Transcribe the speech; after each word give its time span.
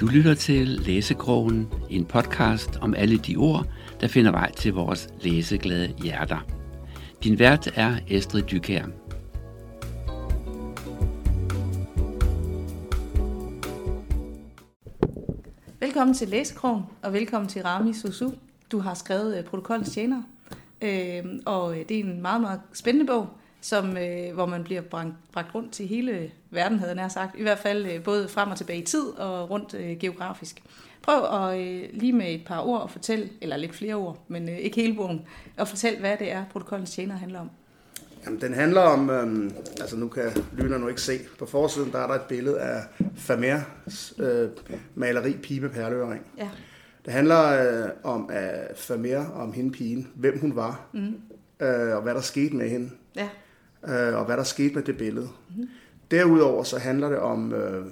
Du 0.00 0.06
lytter 0.06 0.34
til 0.34 0.68
Læsekrogen, 0.68 1.68
en 1.90 2.04
podcast 2.04 2.78
om 2.80 2.94
alle 2.94 3.18
de 3.18 3.36
ord, 3.36 3.66
der 4.00 4.08
finder 4.08 4.30
vej 4.30 4.52
til 4.52 4.72
vores 4.72 5.08
læseglade 5.22 5.94
hjerter. 6.02 6.46
Din 7.24 7.38
vært 7.38 7.72
er 7.74 7.96
Estrid 8.08 8.42
Dykær. 8.42 8.84
Velkommen 15.80 16.14
til 16.14 16.28
Læsekrogen, 16.28 16.82
og 17.02 17.12
velkommen 17.12 17.48
til 17.48 17.62
Rami 17.62 17.92
Susu. 17.92 18.30
Du 18.72 18.78
har 18.78 18.94
skrevet 18.94 19.34
øh, 19.34 19.44
uh, 19.44 19.44
Protokollens 19.44 19.90
Tjener, 19.90 20.22
øh, 20.82 21.24
og 21.46 21.78
øh, 21.78 21.88
det 21.88 22.00
er 22.00 22.04
en 22.04 22.22
meget, 22.22 22.40
meget 22.40 22.60
spændende 22.72 23.06
bog, 23.06 23.28
som, 23.60 23.96
øh, 23.96 24.34
hvor 24.34 24.46
man 24.46 24.64
bliver 24.64 24.80
bragt, 24.80 25.12
bragt 25.32 25.54
rundt 25.54 25.72
til 25.72 25.86
hele 25.86 26.30
verden, 26.50 26.78
havde 26.78 26.88
jeg 26.88 26.96
nær 26.96 27.08
sagt. 27.08 27.38
I 27.38 27.42
hvert 27.42 27.58
fald 27.58 27.86
øh, 27.86 28.02
både 28.02 28.28
frem 28.28 28.50
og 28.50 28.56
tilbage 28.56 28.78
i 28.78 28.84
tid 28.84 29.06
og 29.18 29.50
rundt 29.50 29.74
øh, 29.74 29.98
geografisk. 29.98 30.62
Prøv 31.02 31.24
at 31.24 31.60
øh, 31.60 31.88
lige 31.92 32.12
med 32.12 32.34
et 32.34 32.44
par 32.46 32.60
ord 32.60 32.82
at 32.84 32.90
fortælle, 32.90 33.28
eller 33.40 33.56
lidt 33.56 33.74
flere 33.74 33.94
ord, 33.94 34.18
men 34.28 34.48
øh, 34.48 34.56
ikke 34.56 34.80
hele 34.80 34.94
bogen, 34.94 35.26
at 35.56 35.68
fortælle, 35.68 36.00
hvad 36.00 36.16
det 36.16 36.32
er, 36.32 36.44
protokollens 36.52 36.90
tjener 36.90 37.16
handler 37.16 37.40
om. 37.40 37.50
Jamen, 38.24 38.40
den 38.40 38.54
handler 38.54 38.80
om, 38.80 39.10
øhm, 39.10 39.52
altså 39.80 39.96
nu 39.96 40.08
kan 40.08 40.32
lytter 40.58 40.78
nu 40.78 40.88
ikke 40.88 41.00
se, 41.00 41.18
på 41.38 41.46
forsiden 41.46 41.92
der 41.92 41.98
er 41.98 42.06
der 42.06 42.14
et 42.14 42.22
billede 42.22 42.60
af 42.60 42.82
Famers 43.16 44.14
øh, 44.18 44.48
maleri 44.94 45.32
Pige 45.32 45.60
med 45.60 45.70
perleøring. 45.70 46.22
Ja. 46.38 46.48
Det 47.04 47.12
handler 47.12 47.82
øh, 47.84 47.90
om 48.04 48.30
at 48.32 48.78
Famer, 48.78 49.26
om 49.26 49.52
hende 49.52 49.72
pigen, 49.72 50.08
hvem 50.14 50.40
hun 50.40 50.56
var, 50.56 50.80
mm. 50.92 51.14
øh, 51.60 51.96
og 51.96 52.02
hvad 52.02 52.14
der 52.14 52.20
skete 52.20 52.56
med 52.56 52.68
hende, 52.68 52.90
Ja. 53.16 53.28
Øh, 53.88 54.14
og 54.16 54.24
hvad 54.24 54.36
der 54.36 54.42
skete 54.42 54.74
med 54.74 54.82
det 54.82 54.96
billede. 54.96 55.28
Mm. 55.56 55.68
Derudover 56.10 56.62
så 56.64 56.78
handler 56.78 57.08
det 57.08 57.18
om, 57.18 57.52
øh, 57.52 57.86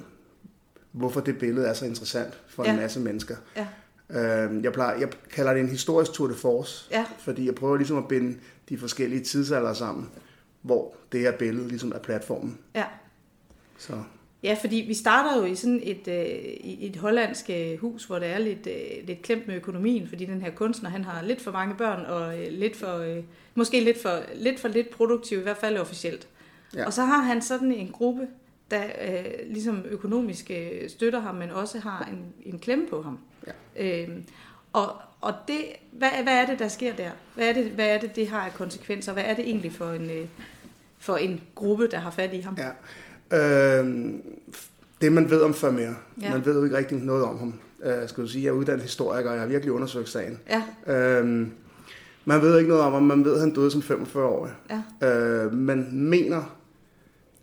hvorfor 0.93 1.21
det 1.21 1.39
billede 1.39 1.67
er 1.67 1.73
så 1.73 1.85
interessant 1.87 2.41
for 2.49 2.65
Ja. 2.65 2.71
en 2.71 2.77
masse 2.77 3.01
mennesker. 3.01 3.37
Ja. 3.57 3.67
Øh, 4.11 4.65
jeg, 4.65 4.73
plejer, 4.73 4.99
jeg 4.99 5.09
kalder 5.33 5.53
det 5.53 5.61
en 5.61 5.69
historisk 5.69 6.13
tour 6.13 6.29
de 6.29 6.35
force, 6.35 6.89
Ja. 6.91 7.05
fordi 7.19 7.47
jeg 7.47 7.55
prøver 7.55 7.77
ligesom 7.77 7.97
at 7.99 8.09
binde 8.09 8.39
de 8.69 8.79
forskellige 8.79 9.25
tidsalder 9.25 9.73
sammen, 9.73 10.11
hvor 10.63 10.95
det 11.13 11.21
her 11.21 11.33
billede 11.33 11.69
ligesom 11.69 11.93
er 11.95 11.99
platformen. 11.99 12.59
Ja. 12.75 12.85
Så 13.79 13.93
Ja, 14.43 14.57
fordi 14.61 14.77
vi 14.77 14.95
starter 14.95 15.37
jo 15.39 15.45
i 15.45 15.55
sådan 15.55 15.81
et, 15.83 16.09
øh, 16.09 16.25
et 16.63 16.97
hollandsk 16.97 17.51
øh, 17.51 17.79
hus, 17.79 18.05
hvor 18.05 18.19
det 18.19 18.29
er 18.29 18.39
lidt, 18.39 18.67
øh, 18.67 19.07
lidt 19.07 19.23
klemt 19.23 19.47
med 19.47 19.55
økonomien, 19.55 20.09
fordi 20.09 20.25
den 20.25 20.43
her 20.43 20.51
kunstner, 20.51 20.91
han 20.91 21.05
har 21.05 21.23
lidt 21.23 21.41
for 21.41 21.51
mange 21.51 21.75
børn, 21.75 22.05
og 22.07 22.39
øh, 22.39 22.47
lidt 22.51 22.77
for, 22.77 22.99
øh, 22.99 23.23
måske 23.55 23.81
lidt 23.81 24.03
for, 24.03 24.21
lidt 24.35 24.61
for 24.61 24.69
lidt 24.69 24.91
produktiv, 24.91 25.39
i 25.39 25.43
hvert 25.43 25.57
fald 25.57 25.79
officielt. 25.79 26.29
Ja. 26.75 26.87
Og 26.87 26.93
så 26.93 27.03
har 27.03 27.23
han 27.23 27.43
sådan 27.43 27.73
en 27.73 27.89
gruppe, 27.89 28.27
der 28.71 28.85
øh, 29.09 29.25
ligesom 29.47 29.85
økonomisk 29.89 30.51
øh, 30.51 30.91
støtter 30.91 31.21
ham, 31.21 31.35
men 31.35 31.51
også 31.51 31.79
har 31.79 32.09
en, 32.13 32.53
en 32.53 32.59
klemme 32.59 32.87
på 32.87 33.03
ham. 33.03 33.19
Ja. 33.47 34.03
Øhm, 34.03 34.25
og 34.73 34.93
og 35.21 35.35
det, 35.49 35.65
hvad, 35.93 36.09
hvad 36.23 36.35
er 36.35 36.47
det, 36.47 36.59
der 36.59 36.69
sker 36.69 36.95
der? 36.95 37.11
Hvad 37.35 37.49
er 37.49 37.53
det, 37.53 37.65
hvad 37.65 37.89
er 37.89 37.99
det, 37.99 38.17
det 38.17 38.29
har 38.29 38.41
af 38.41 38.55
konsekvenser? 38.55 39.13
Hvad 39.13 39.25
er 39.25 39.35
det 39.35 39.45
egentlig 39.49 39.73
for 39.73 39.91
en, 39.91 40.11
øh, 40.11 40.29
for 40.99 41.17
en 41.17 41.41
gruppe, 41.55 41.89
der 41.91 41.99
har 41.99 42.11
fat 42.11 42.35
i 42.35 42.41
ham? 42.41 42.57
ja. 42.59 42.71
Øh, 43.33 44.13
det 45.01 45.13
man 45.13 45.31
ved 45.31 45.41
om 45.41 45.55
Vermeer, 45.63 45.95
Ja. 46.23 46.31
man 46.33 46.45
ved 46.47 46.59
jo 46.59 46.65
ikke 46.65 46.77
rigtig 46.77 46.99
noget 46.99 47.25
om 47.25 47.39
ham. 47.39 47.55
Øh, 47.85 48.09
skal 48.09 48.23
du 48.25 48.29
sige, 48.29 48.45
jeg 48.45 48.51
er 48.51 48.55
uddannet 48.55 48.83
historiker, 48.83 49.29
og 49.31 49.35
jeg 49.37 49.43
har 49.43 49.49
virkelig 49.49 49.73
undersøgt 49.73 50.09
sagen. 50.09 50.39
Ja, 50.51 50.63
Øh, 50.95 51.47
man 52.25 52.43
ved 52.43 52.59
ikke 52.59 52.69
noget 52.69 52.85
om 52.85 52.93
ham, 52.93 53.03
man 53.03 53.25
ved, 53.25 53.35
at 53.35 53.41
han 53.41 53.55
døde 53.55 53.71
som 53.71 53.81
45-årig. 53.81 54.53
ja, 54.71 55.09
Øh, 55.09 55.53
man 55.55 55.89
mener, 55.93 56.57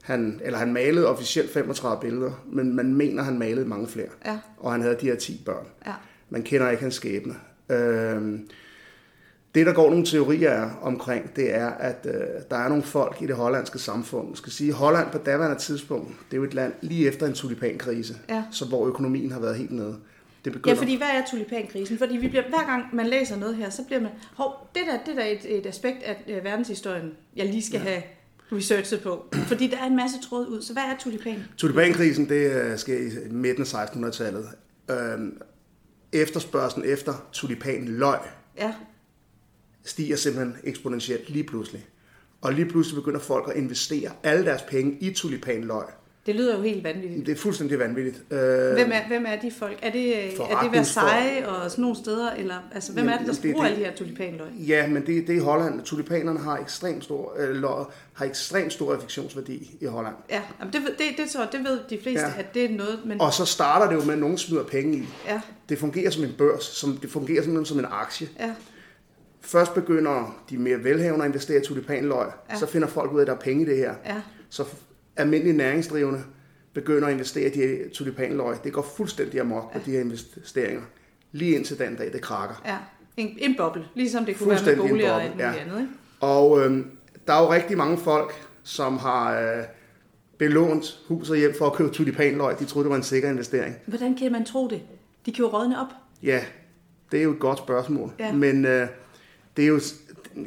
han, 0.04 0.42
eller 0.44 0.60
han 0.60 0.74
malede 0.74 1.08
officielt 1.08 1.50
35 1.54 2.02
billeder, 2.02 2.32
men 2.52 2.76
man 2.76 2.94
mener, 2.94 3.24
han 3.24 3.40
malede 3.40 3.66
mange 3.66 3.88
flere. 3.88 4.08
ja, 4.26 4.40
Og 4.58 4.72
han 4.72 4.82
havde 4.82 4.98
de 5.02 5.06
her 5.06 5.16
10 5.16 5.42
børn. 5.46 5.66
ja. 5.88 5.94
Man 6.30 6.44
kender 6.44 6.70
ikke 6.70 6.84
hans 6.84 6.96
skæbne. 6.96 7.36
Øh, 7.70 8.40
det, 9.56 9.66
der 9.66 9.74
går 9.74 9.90
nogle 9.90 10.06
teorier 10.06 10.50
er 10.50 10.70
omkring, 10.82 11.36
det 11.36 11.56
er, 11.56 11.68
at 11.70 12.08
øh, 12.10 12.14
der 12.52 12.58
er 12.58 12.68
nogle 12.70 12.84
folk 12.84 13.18
i 13.22 13.26
det 13.28 13.36
hollandske 13.36 13.80
samfund. 13.80 14.28
Jeg 14.30 14.38
skal 14.38 14.52
sige, 14.52 14.74
Holland 14.74 15.12
på 15.12 15.18
daværende 15.18 15.60
tidspunkt, 15.60 16.08
det 16.08 16.34
er 16.34 16.38
jo 16.38 16.44
et 16.44 16.54
land 16.54 16.74
lige 16.82 17.08
efter 17.08 17.28
en 17.28 17.34
tulipankrise, 17.34 18.16
Ja. 18.30 18.44
så 18.52 18.66
hvor 18.66 18.88
økonomien 18.88 19.32
har 19.32 19.40
været 19.40 19.56
helt 19.56 19.72
nede. 19.72 19.88
Det 20.46 20.52
Ja, 20.52 20.52
begynder, 20.52 20.78
fordi 20.78 20.98
hvad 20.98 21.08
er 21.08 21.22
tulipankrisen? 21.32 21.98
Fordi 21.98 22.18
vi 22.18 22.28
bliver, 22.28 22.44
hver 22.50 22.66
gang 22.70 22.84
man 22.96 23.08
læser 23.08 23.36
noget 23.38 23.56
her, 23.56 23.70
så 23.70 23.84
bliver 23.84 24.02
man, 24.02 24.12
hov, 24.36 24.70
det 24.76 24.82
der, 24.92 24.98
det 25.06 25.16
der 25.16 25.22
er 25.24 25.28
et, 25.28 25.58
et 25.60 25.66
aspekt 25.66 26.04
af 26.04 26.24
øh, 26.28 26.44
verdenshistorien, 26.44 27.12
jeg 27.36 27.46
lige 27.46 27.64
skal 27.64 27.82
ja. 27.86 27.90
have 27.90 28.02
researchet 28.52 29.02
på. 29.02 29.26
Fordi 29.34 29.68
der 29.68 29.78
er 29.78 29.86
en 29.86 29.96
masse 29.96 30.18
tråd 30.30 30.48
ud. 30.48 30.62
Så 30.62 30.74
hvad 30.74 30.84
er 30.84 30.98
tulipan? 31.00 31.44
Tulipankrisen, 31.58 32.30
det 32.30 32.52
øh, 32.52 32.78
sker 32.78 32.98
i 32.98 33.10
midten 33.32 33.66
af 33.74 33.86
1600-tallet. 33.86 34.46
Øh, 34.92 34.96
efterspørgselen 36.14 36.90
efter 36.90 37.14
tulipanløg 37.32 38.20
Ja, 38.58 38.74
stiger 39.86 40.16
simpelthen 40.16 40.56
eksponentielt 40.64 41.30
lige 41.30 41.44
pludselig. 41.44 41.86
Og 42.42 42.54
lige 42.54 42.66
pludselig 42.70 42.96
begynder 43.04 43.20
folk 43.20 43.50
at 43.52 43.56
investere 43.58 44.12
alle 44.24 44.46
deres 44.46 44.62
penge 44.62 44.98
i 45.00 45.14
tulipanløg. 45.14 45.84
det 46.26 46.36
lyder 46.36 46.56
jo 46.58 46.62
helt 46.62 46.84
vanvittigt. 46.84 47.26
Det 47.26 47.32
er 47.32 47.36
fuldstændig 47.36 47.80
vanvittigt. 47.80 48.16
Øh, 48.32 48.38
Hvem 48.74 48.90
er, 48.94 49.08
hvem 49.08 49.26
er 49.28 49.36
de 49.36 49.52
folk? 49.60 49.80
Er 49.82 49.92
det, 49.92 50.26
er 50.26 50.60
det. 50.64 50.72
Versailles 50.72 51.48
og 51.48 51.72
sådan 51.72 51.82
nogle 51.82 51.98
steder? 51.98 52.32
Eller, 52.32 52.56
altså, 52.74 52.94
hvem 52.94 53.08
er 53.08 53.18
det, 53.18 53.28
der 53.28 53.34
Jamen, 53.44 53.54
bruger 53.54 53.64
det- 53.68 53.72
alle 53.74 53.84
de 53.86 53.90
her 53.90 53.96
tulipanløg? 53.96 54.48
Ja, 54.68 54.88
men 54.88 54.96
det, 55.06 55.08
det 55.08 55.30
er 55.30 55.34
i 55.38 55.44
Holland. 55.44 55.82
Tulipanerne 55.82 56.40
har 56.40 56.58
ekstremt 56.58 57.04
stor, 57.04 57.34
øh, 57.40 57.56
løg, 57.56 57.86
har 58.14 58.26
ekstremt 58.26 58.74
stor 58.74 58.94
affektionsværdi 58.94 59.78
i 59.82 59.86
Holland. 59.86 60.16
Ja, 60.30 60.42
jamen, 60.60 60.74
det, 60.74 60.82
det, 60.98 61.06
det, 61.18 61.30
tror, 61.30 61.46
det 61.46 61.60
ved 61.64 61.80
de 61.90 62.00
fleste. 62.04 62.26
Ja. 62.26 62.34
at 62.40 62.54
det 62.54 62.66
er 62.66 62.70
noget, 62.70 63.00
men... 63.06 63.22
Og 63.22 63.34
så 63.34 63.46
starter 63.46 63.90
det 63.90 63.96
jo 63.96 64.06
med, 64.06 64.14
at 64.14 64.20
nogen 64.20 64.38
smider 64.38 64.64
penge 64.64 64.98
i. 64.98 65.04
Ja, 65.28 65.42
Det 65.70 65.78
fungerer 65.80 66.10
som 66.10 66.24
en 66.24 66.34
børs, 66.38 66.64
som, 66.64 66.98
det 66.98 67.12
fungerer 67.12 67.42
simpelthen 67.44 67.66
som 67.66 67.80
en 67.80 67.86
aktie. 67.92 68.28
ja, 68.40 68.52
Først 69.46 69.74
begynder 69.74 70.36
de 70.50 70.58
mere 70.58 70.84
velhavende 70.84 71.26
at 71.26 71.30
investere 71.30 71.62
i 71.62 71.66
tulipanløg, 71.66 72.18
Ja. 72.50 72.54
ja. 72.54 72.60
så 72.60 72.66
finder 72.66 72.88
folk 72.88 73.12
ud 73.12 73.18
af, 73.20 73.22
at 73.22 73.28
der 73.28 73.34
er 73.34 73.38
penge 73.40 73.62
i 73.64 73.66
det 73.66 73.78
her. 73.78 73.94
ja, 74.06 74.22
Så 74.50 74.64
almindelige 75.16 75.58
næringsdrivende 75.58 76.24
begynder 76.74 77.08
at 77.08 77.14
investere 77.14 77.50
i 77.50 77.62
de 77.62 77.90
tulipanløg. 77.94 78.56
Det 78.64 78.74
går 78.74 78.82
fuldstændig 78.98 79.40
amok 79.42 79.74
på 79.74 79.80
de 79.86 79.92
her 79.92 80.00
investeringer. 80.02 80.82
Lige 81.32 81.56
indtil 81.56 81.80
den 81.80 81.96
dag, 81.96 82.14
det 82.14 82.22
krakker. 82.22 82.62
ja. 82.66 82.78
En, 83.18 83.38
en 83.40 83.56
boble, 83.58 83.86
ligesom 83.96 84.26
det 84.26 84.38
kunne 84.38 84.50
være 84.50 84.76
med 84.76 84.78
boliger 84.90 85.12
og 85.12 85.24
alt 85.24 85.40
ja. 85.40 85.54
andet, 85.54 85.80
ikke? 85.80 85.92
Og 86.20 86.60
øh, 86.66 86.86
der 87.28 87.34
er 87.34 87.42
jo 87.44 87.54
rigtig 87.54 87.78
mange 87.78 87.98
folk, 87.98 88.34
som 88.64 88.98
har 88.98 89.40
øh, 89.42 89.64
belånt 90.38 91.00
hus 91.08 91.30
og 91.30 91.36
hjem 91.38 91.54
for 91.58 91.66
at 91.66 91.74
købe 91.74 91.90
tulipanløg. 91.90 92.60
De 92.60 92.66
troede, 92.66 92.84
det 92.84 92.90
var 92.90 92.96
en 92.98 93.04
sikker 93.04 93.30
investering. 93.30 93.76
Hvordan 93.86 94.18
kan 94.18 94.32
man 94.32 94.46
tro 94.46 94.68
det? 94.68 94.82
De 95.26 95.32
kan 95.32 95.46
jo 95.46 95.48
rådne 95.52 95.82
op. 95.82 95.88
Ja, 96.24 96.42
det 97.12 97.20
er 97.20 97.24
jo 97.24 97.32
et 97.32 97.40
godt 97.40 97.58
spørgsmål. 97.58 98.12
Ja. 98.20 98.34
Men 98.34 98.66
øh, 98.66 98.88
det 99.58 99.64
er 99.64 99.68
jo, 99.68 99.80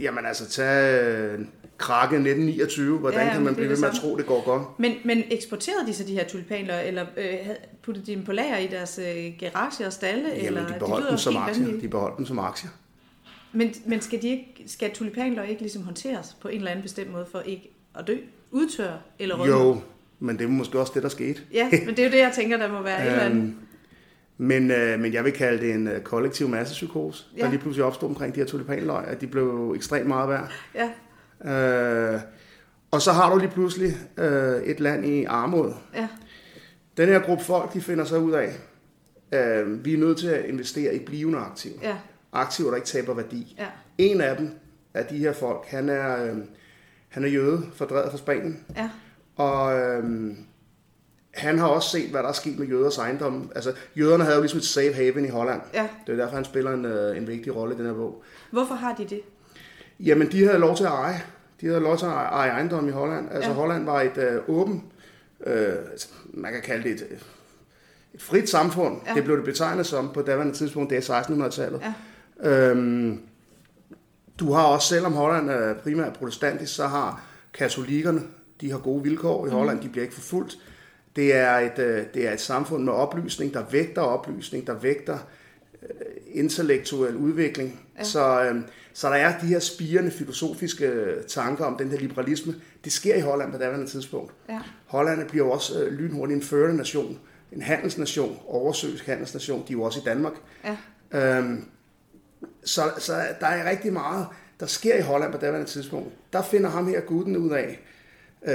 jamen 0.00 0.26
altså, 0.26 0.48
tag 0.50 1.02
øh, 1.04 1.38
krakke 1.78 2.16
1929. 2.16 2.98
Hvordan 2.98 3.26
Ja, 3.26 3.32
kan 3.32 3.42
man 3.42 3.54
blive 3.54 3.68
ved 3.68 3.76
med 3.78 3.88
at 3.88 3.94
tro, 3.94 4.16
det 4.16 4.26
går 4.26 4.44
godt? 4.44 4.62
Men, 4.78 4.94
men 5.04 5.22
eksporterede 5.30 5.86
de 5.86 5.94
så 5.94 6.04
de 6.04 6.12
her 6.12 6.24
tulipanløg, 6.24 6.88
eller 6.88 7.06
øh, 7.16 7.34
puttede 7.82 8.06
de 8.06 8.12
dem 8.14 8.24
på 8.24 8.32
lager 8.32 8.56
i 8.58 8.66
deres 8.66 8.98
øh, 8.98 9.32
garage 9.40 9.86
og 9.86 9.92
stalle? 9.92 10.34
eller? 10.34 10.44
Jamen, 10.44 10.62
de 10.64 10.68
Det 10.68 10.78
beholdt 10.78 11.00
lyder 11.02 11.10
dem 11.10 11.18
som 11.18 11.36
aktier. 11.36 11.54
vanvittigt. 11.54 11.82
De 11.82 11.88
beholdt 11.88 12.16
dem 12.18 12.26
som 12.26 12.38
aktier. 12.38 12.70
Men, 13.52 13.74
men 13.86 14.00
skal, 14.00 14.22
de 14.22 14.28
ikke, 14.28 14.64
skal 14.66 14.90
tulipanløg 14.94 15.48
ikke 15.50 15.62
ligesom 15.62 15.82
håndteres 15.82 16.36
på 16.40 16.48
en 16.48 16.56
eller 16.58 16.70
anden 16.70 16.82
bestemt 16.82 17.12
måde, 17.12 17.26
for 17.32 17.40
ikke 17.40 17.70
at 17.98 18.06
dø, 18.06 18.16
udtørre 18.50 18.98
eller 19.18 19.34
rådne? 19.38 19.52
Jo, 19.52 19.80
men 20.20 20.38
det 20.38 20.44
er 20.44 20.48
måske 20.48 20.80
også 20.80 20.92
det, 20.94 21.02
der 21.02 21.08
skete. 21.08 21.40
Ja, 21.52 21.68
men 21.72 21.88
det 21.88 21.98
er 21.98 22.04
jo 22.04 22.10
det, 22.10 22.18
jeg 22.18 22.32
tænker, 22.34 22.56
der 22.56 22.68
må 22.72 22.82
være 22.82 23.02
et 23.06 23.10
eller 23.10 23.22
andet. 23.30 23.54
Men, 24.38 24.70
øh, 24.70 25.00
men 25.00 25.12
jeg 25.12 25.24
vil 25.24 25.32
kalde 25.32 25.60
det 25.66 25.74
en 25.74 25.88
øh, 25.88 26.00
kollektiv 26.00 26.48
massepsykose. 26.48 27.24
Ja. 27.36 27.42
der 27.42 27.50
lige 27.50 27.60
pludselig 27.60 27.84
opstod 27.84 28.08
omkring 28.08 28.34
de 28.34 28.40
her 28.40 28.46
tulipanløg, 28.46 29.04
at 29.04 29.20
de 29.20 29.26
blev 29.26 29.72
ekstremt 29.76 30.06
meget 30.06 30.28
værd. 30.28 30.52
Ja, 30.74 30.90
Øh, 31.44 32.20
og 32.90 33.02
så 33.02 33.12
har 33.12 33.32
du 33.32 33.38
lige 33.38 33.50
pludselig 33.50 33.96
øh, 34.16 34.62
et 34.62 34.80
land 34.80 35.06
i 35.06 35.24
armod. 35.24 35.72
ja, 35.94 36.08
Den 36.96 37.08
her 37.08 37.18
gruppe 37.20 37.44
folk, 37.44 37.74
de 37.74 37.80
finder 37.80 38.04
sig 38.04 38.20
ud 38.20 38.32
af, 38.32 38.52
øh, 39.34 39.84
vi 39.84 39.94
er 39.94 39.98
nødt 39.98 40.18
til 40.18 40.28
at 40.28 40.44
investere 40.44 40.94
i 40.94 40.98
blivende 41.04 41.38
aktiver. 41.38 41.74
ja, 41.82 41.96
Aktiver, 42.32 42.68
der 42.68 42.76
ikke 42.76 42.88
taber 42.88 43.14
værdi. 43.14 43.56
ja, 43.58 43.66
En 43.98 44.20
af 44.20 44.36
dem, 44.36 44.50
af 44.94 45.04
de 45.06 45.18
her 45.18 45.32
folk, 45.32 45.66
han 45.66 45.88
er, 45.88 46.24
øh, 46.24 46.36
han 47.08 47.24
er 47.24 47.28
jøde, 47.28 47.62
fordrevet 47.74 48.10
fra 48.10 48.18
Spanien. 48.18 48.64
ja, 48.76 48.90
Og 49.36 49.78
øh, 49.78 50.30
han 51.34 51.58
har 51.58 51.66
også 51.66 51.88
set, 51.90 52.10
hvad 52.10 52.22
der 52.22 52.28
er 52.28 52.32
sket 52.32 52.58
med 52.58 52.66
jøders 52.66 52.98
ejendom. 52.98 53.50
Altså, 53.54 53.72
jøderne 53.96 54.24
havde 54.24 54.36
jo 54.36 54.42
ligesom 54.42 54.58
et 54.58 54.64
safe 54.64 54.92
haven 54.92 55.24
i 55.24 55.28
Holland. 55.28 55.60
ja. 55.74 55.88
Det 56.06 56.12
er 56.12 56.16
derfor, 56.16 56.34
han 56.34 56.44
spiller 56.44 56.72
en, 56.72 56.84
øh, 56.84 57.16
en 57.16 57.26
vigtig 57.26 57.56
rolle 57.56 57.74
i 57.74 57.78
den 57.78 57.86
her 57.86 57.94
bog. 57.94 58.22
Hvorfor 58.50 58.74
har 58.74 58.94
de 58.94 59.04
det? 59.04 59.20
Jamen, 60.00 60.32
de 60.32 60.44
havde 60.44 60.58
lov 60.58 60.76
til 60.76 60.84
at 60.84 60.90
eje. 60.90 61.22
De 61.60 61.66
havde 61.66 61.80
lov 61.80 61.98
til 61.98 62.06
at 62.06 62.12
eje 62.12 62.50
ejendom 62.50 62.88
i 62.88 62.90
Holland. 62.90 63.28
Altså, 63.32 63.50
Ja. 63.50 63.54
Holland 63.56 63.84
var 63.84 64.00
et 64.02 64.16
øh, 64.18 64.42
åben, 64.48 64.84
øh, 65.46 65.68
man 66.34 66.52
kan 66.52 66.62
kalde 66.62 66.82
det 66.88 66.92
et, 66.92 67.06
et 68.14 68.22
frit 68.22 68.48
samfund. 68.50 69.00
Ja. 69.06 69.14
Det 69.14 69.24
blev 69.24 69.36
det 69.36 69.44
betegnet 69.44 69.86
som 69.86 70.10
på 70.14 70.22
daværende 70.22 70.54
tidspunkt, 70.54 70.90
det 70.90 71.08
er 71.10 71.20
1600-tallet. 71.22 71.82
Ja. 72.42 72.50
Øhm, 72.50 73.20
du 74.40 74.52
har 74.52 74.64
også, 74.64 74.88
selvom 74.88 75.12
Holland 75.12 75.50
er 75.50 75.74
primært 75.74 76.12
protestantisk, 76.12 76.74
så 76.74 76.86
har 76.86 77.22
katolikkerne, 77.54 78.20
de 78.60 78.70
har 78.70 78.78
gode 78.78 79.02
vilkår 79.02 79.46
i 79.46 79.50
Holland, 79.50 79.80
de 79.82 79.88
bliver 79.88 80.02
ikke 80.02 80.14
forfulgt. 80.14 80.58
Det 81.18 81.36
er, 81.36 81.52
et, 81.52 81.78
øh, 81.78 82.04
det 82.14 82.28
er 82.28 82.32
et 82.32 82.40
samfund 82.40 82.84
med 82.84 82.92
oplysning, 82.92 83.54
der 83.54 83.64
vægter 83.70 84.02
oplysning, 84.02 84.66
der 84.66 84.74
vægter 84.74 85.18
øh, 85.82 85.88
intellektuel 86.32 87.16
udvikling. 87.16 87.80
Ja. 87.98 88.04
Så, 88.04 88.44
øh, 88.44 88.60
så 88.92 89.08
der 89.08 89.14
er 89.14 89.40
de 89.40 89.46
her 89.46 89.58
spirende 89.58 90.10
filosofiske 90.10 91.06
tanker 91.28 91.64
om 91.64 91.76
den 91.76 91.88
her 91.88 91.98
liberalisme. 91.98 92.54
Det 92.84 92.92
sker 92.92 93.14
i 93.14 93.20
Holland 93.20 93.52
på 93.52 93.58
daværende 93.58 93.86
tidspunkt. 93.86 94.32
Ja. 94.48 94.60
Holland 94.86 95.28
bliver 95.28 95.46
jo 95.46 95.50
også 95.50 95.82
øh, 95.82 95.92
lynhurtigt 95.92 96.36
en 96.36 96.42
førende 96.42 96.76
nation, 96.76 97.18
en 97.52 97.62
handelsnation, 97.62 98.38
oversøisk 98.46 99.06
handelsnation. 99.06 99.60
De 99.68 99.72
er 99.72 99.76
jo 99.76 99.82
også 99.82 100.00
i 100.00 100.04
Danmark. 100.04 100.34
Ja. 100.64 100.76
Øhm, 101.38 101.64
så, 102.64 102.82
så 102.98 103.12
der 103.40 103.46
er 103.46 103.70
rigtig 103.70 103.92
meget, 103.92 104.26
der 104.60 104.66
sker 104.66 104.94
i 104.94 105.00
Holland 105.00 105.32
på 105.32 105.38
daværende 105.38 105.70
tidspunkt. 105.70 106.14
Der 106.32 106.42
finder 106.42 106.70
ham 106.70 106.88
her 106.88 107.00
guden 107.00 107.36
ud 107.36 107.50
af, 107.50 107.80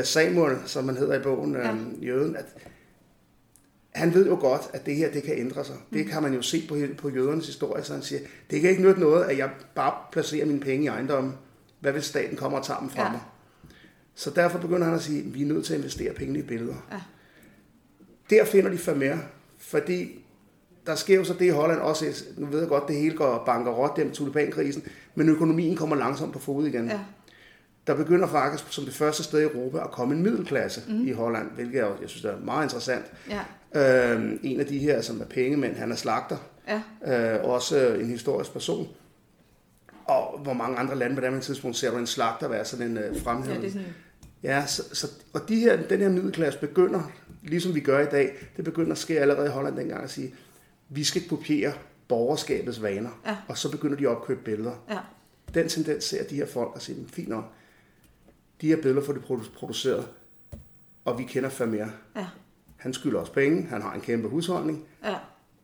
Samuel, 0.04 0.58
som 0.66 0.84
man 0.84 0.98
hedder 0.98 1.20
i 1.20 1.24
bogen, 1.24 1.54
ja. 1.54 1.72
øh, 1.72 2.06
jøden, 2.06 2.36
at 2.36 2.46
han 3.92 4.14
ved 4.14 4.28
jo 4.28 4.36
godt, 4.36 4.62
at 4.74 4.86
det 4.86 4.96
her 4.96 5.12
det 5.12 5.24
kan 5.24 5.38
ændre 5.38 5.66
sig. 5.66 5.76
Mm. 5.76 5.98
Det 5.98 6.08
kan 6.08 6.24
man 6.24 6.34
jo 6.34 6.42
se 6.42 6.66
på, 6.70 6.78
på 6.98 7.10
jødernes 7.10 7.46
historie, 7.46 7.84
så 7.84 7.94
han 7.94 8.02
siger, 8.02 8.22
det 8.50 8.62
kan 8.62 8.70
ikke 8.70 8.82
nytte 8.82 9.00
noget, 9.00 9.24
at 9.24 9.38
jeg 9.38 9.50
bare 9.76 9.94
placerer 10.12 10.46
mine 10.46 10.60
penge 10.60 10.86
i 10.86 10.88
ejendommen. 10.88 11.34
Hvad 11.80 11.92
hvis 11.92 12.06
staten 12.06 12.38
kommer 12.38 12.58
og 12.58 12.66
tager 12.66 12.80
dem 12.80 12.90
fra 12.90 13.04
ja. 13.04 13.12
mig? 13.12 13.22
Så 14.16 14.30
derfor 14.30 14.60
begynder 14.60 14.86
han 14.86 14.96
at 14.96 15.02
sige, 15.02 15.20
at 15.20 15.34
vi 15.34 15.42
er 15.42 15.46
nødt 15.46 15.66
til 15.66 15.74
at 15.74 15.80
investere 15.80 16.14
penge 16.14 16.40
i 16.40 16.42
billeder. 16.42 16.76
Ja. 16.92 17.02
Der 18.30 18.46
finder 18.46 18.72
de 18.72 18.80
Vermeer, 18.88 19.18
fordi 19.58 20.26
der 20.86 20.96
sker 20.96 21.16
jo 21.16 21.24
så 21.24 21.34
det 21.34 21.46
i 21.46 21.50
Holland 21.50 21.80
også, 21.80 22.26
nu 22.38 22.46
ved 22.46 22.60
jeg 22.60 22.68
godt, 22.70 22.88
det 22.88 22.96
hele 22.96 23.16
går 23.16 23.44
bankerot 23.46 23.98
der 23.98 24.06
med 24.06 24.14
tulipankrisen, 24.14 24.84
men 25.16 25.30
økonomien 25.30 25.76
kommer 25.76 25.96
langsomt 25.96 26.34
på 26.34 26.40
fod 26.40 26.68
igen. 26.68 26.88
Ja. 26.88 27.00
Der 27.88 27.96
begynder 27.96 28.28
faktisk 28.28 28.74
som 28.74 28.86
det 28.86 28.94
første 28.94 29.24
sted 29.24 29.40
i 29.40 29.44
Europa 29.44 29.80
at 29.84 29.92
komme 29.92 30.16
en 30.16 30.24
middelklasse 30.24 30.82
mm. 30.88 31.08
i 31.08 31.12
Holland, 31.12 31.52
hvilket 31.52 31.78
jeg, 31.78 31.92
jeg 32.02 32.10
synes 32.10 32.26
er 32.26 32.40
meget 32.40 32.66
interessant. 32.66 33.06
Ja. 33.30 33.42
Øhm, 33.76 34.40
en 34.44 34.60
af 34.60 34.66
de 34.66 34.80
her, 34.80 35.02
som 35.02 35.22
er 35.22 35.26
pengemænd, 35.26 35.76
han 35.76 35.92
er 35.92 35.96
slagter. 35.96 36.38
Ja. 37.06 37.36
Øh, 37.36 37.44
også 37.44 37.88
en 37.94 38.06
historisk 38.06 38.54
person. 38.54 38.88
Og 40.06 40.40
hvor 40.40 40.54
mange 40.54 40.78
andre 40.78 40.96
lande 40.96 41.16
på 41.16 41.22
det 41.22 41.42
tidspunkt 41.42 41.78
ser 41.78 41.92
du 41.92 41.98
en 41.98 42.08
slagter 42.08 42.48
være 42.48 42.66
sådan 42.66 42.92
en 42.92 42.98
øh, 42.98 43.22
fremhævende. 43.22 43.56
Ja, 43.56 43.62
det 43.62 43.68
er 43.68 43.72
sådan... 43.72 43.96
Ja, 44.44 44.66
så, 44.66 44.84
så, 44.96 45.08
og 45.34 45.50
de 45.50 45.56
her, 45.60 45.88
den 45.88 46.00
her 46.00 46.10
middelklasse 46.10 46.60
begynder, 46.60 47.12
ligesom 47.44 47.76
vi 47.76 47.80
gør 47.80 48.00
i 48.00 48.06
dag, 48.06 48.32
det 48.58 48.66
begynder 48.66 48.92
at 48.92 48.98
ske 48.98 49.20
allerede 49.20 49.48
i 49.48 49.50
Holland 49.50 49.76
dengang 49.76 50.04
at 50.04 50.12
sige, 50.12 50.36
vi 50.90 51.04
skal 51.04 51.28
kopiere 51.30 51.74
borgerskabets 52.08 52.82
vaner, 52.82 53.22
ja. 53.26 53.38
og 53.48 53.58
så 53.58 53.72
begynder 53.72 53.98
de 53.98 54.04
at 54.04 54.10
opkøbe 54.10 54.42
billeder. 54.44 54.84
Ja. 54.90 54.98
Den 55.54 55.68
tendens 55.70 56.04
ser 56.04 56.24
de 56.24 56.36
her 56.36 56.46
folk 56.46 56.72
og 56.76 56.82
siger, 56.82 57.00
fint 57.14 57.30
nok, 57.30 57.44
de 58.64 58.68
her 58.68 58.82
billeder 58.82 59.06
får 59.06 59.14
de 59.14 59.20
produceret, 59.56 60.08
og 61.06 61.20
vi 61.20 61.24
kender 61.24 61.50
Vermeer. 61.60 61.90
Ja. 62.16 62.28
Han 62.78 62.94
skylder 62.94 63.20
os 63.20 63.30
penge, 63.30 63.68
han 63.68 63.82
har 63.82 63.94
en 63.94 64.02
kæmpe 64.02 64.28
husholdning, 64.28 64.86
ja. 65.04 65.16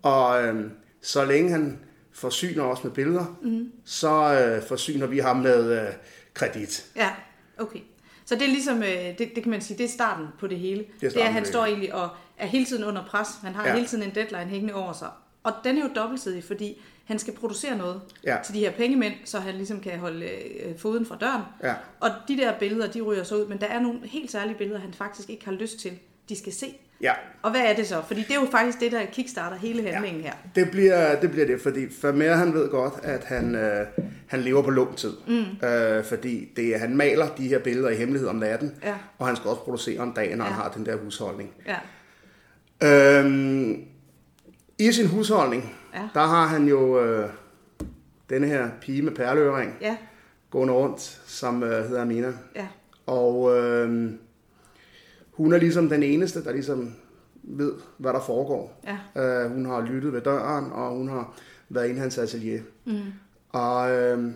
og 0.01 0.43
øh, 0.43 0.71
så 1.01 1.25
længe 1.25 1.51
han 1.51 1.79
forsyner 2.11 2.63
os 2.63 2.83
med 2.83 2.91
billeder, 2.91 3.39
mm. 3.41 3.71
så 3.85 4.11
øh, 4.33 4.67
forsyner 4.67 5.07
vi 5.07 5.19
ham 5.19 5.37
med 5.37 5.81
øh, 5.81 5.93
kredit. 6.33 6.91
Ja, 6.95 7.09
okay. 7.57 7.79
Så 8.25 8.35
det 8.35 8.43
er 8.43 8.47
ligesom, 8.47 8.83
øh, 8.83 9.17
det, 9.17 9.17
det 9.35 9.43
kan 9.43 9.49
man 9.49 9.61
sige, 9.61 9.77
det 9.77 9.83
er 9.83 9.89
starten 9.89 10.27
på 10.39 10.47
det 10.47 10.59
hele. 10.59 10.85
Det 11.01 11.07
er, 11.07 11.09
det 11.09 11.21
er 11.21 11.27
at 11.27 11.33
han 11.33 11.45
står 11.45 11.65
egentlig 11.65 11.93
og 11.93 12.09
er 12.37 12.45
hele 12.45 12.65
tiden 12.65 12.83
under 12.83 13.05
pres. 13.05 13.27
Han 13.41 13.53
har 13.53 13.67
ja. 13.67 13.75
hele 13.75 13.87
tiden 13.87 14.03
en 14.03 14.15
deadline 14.15 14.45
hængende 14.45 14.73
over 14.73 14.93
sig. 14.93 15.09
Og 15.43 15.53
den 15.63 15.77
er 15.77 15.81
jo 15.81 15.89
dobbeltsidig, 15.95 16.43
fordi 16.43 16.81
han 17.09 17.19
skal 17.19 17.33
producere 17.33 17.77
noget 17.77 18.01
ja. 18.23 18.37
til 18.45 18.53
de 18.53 18.59
her 18.59 18.71
pengemænd, 18.71 19.13
så 19.25 19.39
han 19.39 19.55
ligesom 19.55 19.79
kan 19.79 19.99
holde 19.99 20.25
øh, 20.25 20.77
foden 20.77 21.05
fra 21.05 21.17
døren. 21.21 21.41
Ja. 21.63 21.73
Og 21.99 22.09
de 22.27 22.37
der 22.37 22.59
billeder, 22.59 22.91
de 22.91 23.01
ryger 23.01 23.23
så 23.23 23.35
ud, 23.35 23.47
men 23.47 23.61
der 23.61 23.67
er 23.67 23.79
nogle 23.79 23.99
helt 24.03 24.31
særlige 24.31 24.57
billeder, 24.57 24.79
han 24.79 24.93
faktisk 24.93 25.29
ikke 25.29 25.45
har 25.45 25.51
lyst 25.51 25.79
til, 25.79 25.91
de 26.29 26.37
skal 26.37 26.53
se. 26.53 26.75
Ja. 27.01 27.13
Og 27.41 27.51
hvad 27.51 27.61
er 27.61 27.73
det 27.75 27.87
så? 27.87 28.01
Fordi 28.07 28.21
det 28.21 28.31
er 28.31 28.39
jo 28.41 28.47
faktisk 28.51 28.79
det, 28.79 28.91
der 28.91 29.05
kickstarter 29.05 29.57
hele 29.57 29.83
handlingen 29.83 30.21
ja. 30.21 30.27
her. 30.27 30.35
Det 30.55 30.71
bliver, 30.71 31.19
det 31.19 31.31
bliver 31.31 31.45
det, 31.47 31.61
fordi 31.61 31.79
Vermeer 32.01 32.35
han 32.35 32.53
ved 32.53 32.69
godt, 32.69 32.93
at 33.03 33.23
han, 33.23 33.55
øh, 33.55 33.87
han 34.27 34.41
lever 34.41 34.61
på 34.61 34.69
lång 34.69 34.97
tid. 34.97 35.13
Mm. 35.27 35.67
Øh, 35.67 36.03
fordi 36.03 36.49
det, 36.55 36.79
han 36.79 36.97
maler 36.97 37.27
de 37.27 37.47
her 37.47 37.59
billeder 37.59 37.89
i 37.89 37.95
hemmelighed 37.95 38.29
om 38.29 38.35
natten, 38.35 38.75
ja. 38.83 38.95
og 39.17 39.27
han 39.27 39.35
skal 39.35 39.49
også 39.49 39.61
producere 39.61 39.99
om 39.99 40.13
dagen, 40.13 40.37
når 40.37 40.45
ja. 40.45 40.51
han 40.51 40.61
har 40.61 40.71
den 40.71 40.85
der 40.85 40.95
husholdning. 40.95 41.51
Ja. 41.67 41.77
Øhm, 42.87 43.85
I 44.79 44.91
sin 44.91 45.07
husholdning, 45.07 45.78
ja. 45.93 46.09
der 46.13 46.25
har 46.25 46.47
han 46.47 46.67
jo 46.67 46.99
øh, 47.03 47.29
denne 48.29 48.47
her 48.47 48.69
pige 48.81 49.01
med 49.01 49.11
perleøring 49.11 49.75
ja. 49.81 49.97
gående 50.49 50.73
rundt, 50.73 51.01
som 51.25 51.63
øh, 51.63 51.83
hedder 51.83 52.01
Amina. 52.01 52.33
Ja. 52.55 52.67
Og 53.05 53.57
øh, 53.57 54.11
hun 55.31 55.53
er 55.53 55.57
ligesom 55.57 55.89
den 55.89 56.03
eneste, 56.03 56.43
der 56.43 56.51
ligesom 56.51 56.95
ved, 57.43 57.73
hvad 57.97 58.13
der 58.13 58.21
foregår. 58.21 58.81
Ja. 59.15 59.21
Øh, 59.23 59.51
hun 59.51 59.65
har 59.65 59.81
lyttet 59.81 60.13
ved 60.13 60.21
døren, 60.21 60.71
og 60.71 60.89
hun 60.89 61.09
har 61.09 61.33
været 61.69 61.85
inde 61.85 61.97
i 61.97 61.99
hans 61.99 62.17
atelier. 62.17 62.61
Mm. 62.85 62.99
Og 63.49 63.91
øh, 63.91 64.31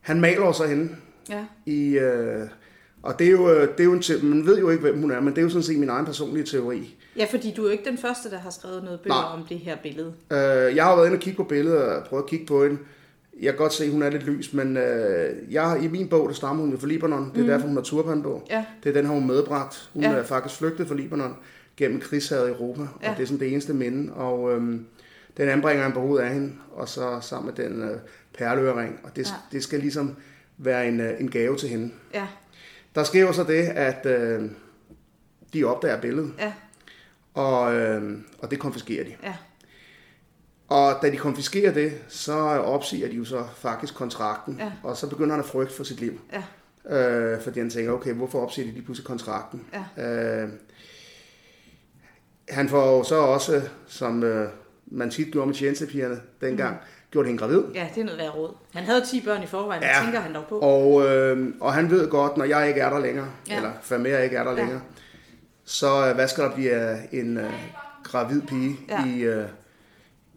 han 0.00 0.20
maler 0.20 0.52
så 0.52 0.66
hende 0.66 0.96
ja. 1.28 1.46
i... 1.66 1.98
Øh, 1.98 2.48
og 3.04 3.18
det 3.18 3.26
er 3.26 3.30
jo, 3.30 3.50
øh, 3.50 3.68
det 3.68 3.80
er 3.80 3.84
jo 3.84 3.92
en, 3.92 4.02
man 4.22 4.46
ved 4.46 4.58
jo 4.58 4.70
ikke, 4.70 4.82
hvem 4.82 5.00
hun 5.00 5.10
er, 5.10 5.20
men 5.20 5.28
det 5.28 5.38
er 5.38 5.42
jo 5.42 5.48
sådan 5.48 5.62
set 5.62 5.78
min 5.78 5.88
egen 5.88 6.04
personlige 6.04 6.44
teori. 6.44 6.96
Ja, 7.16 7.26
fordi 7.30 7.54
du 7.56 7.62
er 7.62 7.66
jo 7.66 7.72
ikke 7.72 7.84
den 7.84 7.98
første, 7.98 8.30
der 8.30 8.38
har 8.38 8.50
skrevet 8.50 8.84
noget 8.84 9.00
bøger 9.00 9.14
om 9.14 9.46
det 9.48 9.58
her 9.58 9.76
billede. 9.82 10.12
Øh, 10.30 10.76
jeg 10.76 10.84
har 10.84 10.96
været 10.96 11.06
inde 11.06 11.16
og 11.16 11.20
kigge 11.20 11.36
på 11.36 11.44
billedet 11.44 11.82
og 11.82 12.04
prøvet 12.04 12.22
at 12.22 12.28
kigge 12.28 12.46
på 12.46 12.64
hende. 12.64 12.78
Jeg 13.40 13.52
kan 13.52 13.58
godt 13.58 13.72
se, 13.72 13.84
at 13.84 13.90
hun 13.90 14.02
er 14.02 14.10
lidt 14.10 14.26
lys, 14.26 14.52
men 14.52 14.76
øh, 14.76 15.34
jeg, 15.50 15.80
i 15.82 15.88
min 15.88 16.08
bog, 16.08 16.28
der 16.28 16.34
stammer 16.34 16.64
hun 16.64 16.78
fra 16.78 16.86
Libanon. 16.86 17.30
Det 17.30 17.38
er 17.38 17.42
mm. 17.42 17.46
derfor, 17.46 17.66
hun 17.66 17.76
har 17.76 17.82
turban 17.82 18.22
på. 18.22 18.42
Ja. 18.50 18.64
Det 18.84 18.88
er 18.88 18.92
den, 18.94 19.06
har 19.06 19.14
hun 19.14 19.26
medbragt. 19.26 19.90
Hun 19.92 20.02
ja. 20.02 20.10
er 20.10 20.22
faktisk 20.22 20.58
flygtet 20.58 20.88
fra 20.88 20.94
Libanon 20.94 21.36
gennem 21.76 22.00
krigshavet 22.00 22.48
i 22.48 22.50
Europa, 22.50 22.82
ja. 23.02 23.10
og 23.10 23.16
det 23.16 23.22
er 23.22 23.26
sådan 23.26 23.40
det 23.40 23.52
eneste 23.52 23.74
minde. 23.74 24.12
Og 24.12 24.52
øhm, 24.52 24.86
den 25.36 25.48
anbringer 25.48 25.82
han 25.82 25.92
på 25.92 26.00
hovedet 26.00 26.24
af 26.24 26.34
hende, 26.34 26.52
og 26.72 26.88
så 26.88 27.18
sammen 27.20 27.54
med 27.56 27.64
den 27.64 27.82
øh, 27.82 27.98
perleøring. 28.38 29.00
Og 29.04 29.16
det, 29.16 29.26
ja. 29.26 29.34
det 29.52 29.62
skal 29.62 29.80
ligesom 29.80 30.16
være 30.58 30.88
en, 30.88 31.00
øh, 31.00 31.20
en 31.20 31.30
gave 31.30 31.56
til 31.56 31.68
hende. 31.68 31.90
Ja. 32.14 32.26
Der 32.94 33.04
sker 33.04 33.20
jo 33.20 33.32
så 33.32 33.44
det, 33.44 33.62
at 33.62 34.06
øh, 34.06 34.50
de 35.52 35.64
opdager 35.64 36.00
billedet. 36.00 36.32
Ja. 36.38 36.52
Og, 37.34 37.74
øh, 37.74 38.18
og 38.38 38.50
det 38.50 38.58
konfiskerer 38.58 39.04
de. 39.04 39.16
Ja. 39.22 39.36
Og 40.68 40.98
da 41.02 41.10
de 41.10 41.16
konfiskerer 41.16 41.72
det, 41.72 41.92
så 42.08 42.32
opsiger 42.32 43.08
de 43.08 43.14
jo 43.14 43.24
så 43.24 43.46
faktisk 43.56 43.94
kontrakten, 43.94 44.56
ja. 44.58 44.72
og 44.82 44.96
så 44.96 45.08
begynder 45.08 45.30
han 45.30 45.44
at 45.44 45.50
frygte 45.50 45.74
for 45.74 45.84
sit 45.84 46.00
liv. 46.00 46.20
Ja. 46.32 46.42
Øh, 46.98 47.40
fordi 47.42 47.60
han 47.60 47.70
tænker, 47.70 47.92
okay, 47.92 48.12
hvorfor 48.12 48.40
opsiger 48.40 48.66
de 48.66 48.72
lige 48.72 48.84
pludselig 48.84 49.06
kontrakten? 49.06 49.66
Ja. 49.96 50.42
Øh, 50.42 50.48
han 52.48 52.68
får 52.68 53.02
så 53.02 53.16
også, 53.16 53.62
som 53.86 54.22
øh, 54.22 54.48
man 54.86 55.10
tit 55.10 55.32
gjorde 55.32 55.46
med 55.46 55.54
tjenestepigerne 55.54 56.20
dengang, 56.40 56.74
mm. 56.74 56.80
Gjort 57.14 57.26
hende 57.26 57.38
gravid. 57.38 57.62
Ja, 57.74 57.88
det 57.94 58.00
er 58.00 58.04
noget 58.04 58.20
værd 58.20 58.34
råd. 58.36 58.54
Han 58.72 58.84
havde 58.84 59.06
10 59.06 59.20
børn 59.24 59.42
i 59.42 59.46
forvejen, 59.46 59.82
ja. 59.82 60.02
tænker 60.02 60.20
han 60.20 60.34
dog 60.34 60.44
på. 60.48 60.58
Og, 60.58 61.06
øh, 61.06 61.54
og 61.60 61.74
han 61.74 61.90
ved 61.90 62.08
godt, 62.08 62.36
når 62.36 62.44
jeg 62.44 62.68
ikke 62.68 62.80
er 62.80 62.90
der 62.90 62.98
længere, 62.98 63.28
ja. 63.48 63.56
eller 63.56 63.72
Famere 63.82 64.24
ikke 64.24 64.36
er 64.36 64.44
der 64.44 64.50
ja. 64.50 64.56
længere, 64.56 64.80
så 65.64 66.08
øh, 66.08 66.14
hvad 66.14 66.28
skal 66.28 66.44
der 66.44 66.54
blive 66.54 66.70
af 66.70 67.08
en 67.12 67.36
øh, 67.36 67.52
gravid 68.02 68.42
pige 68.42 68.76
ja. 68.88 69.06
i, 69.06 69.20
øh, 69.20 69.48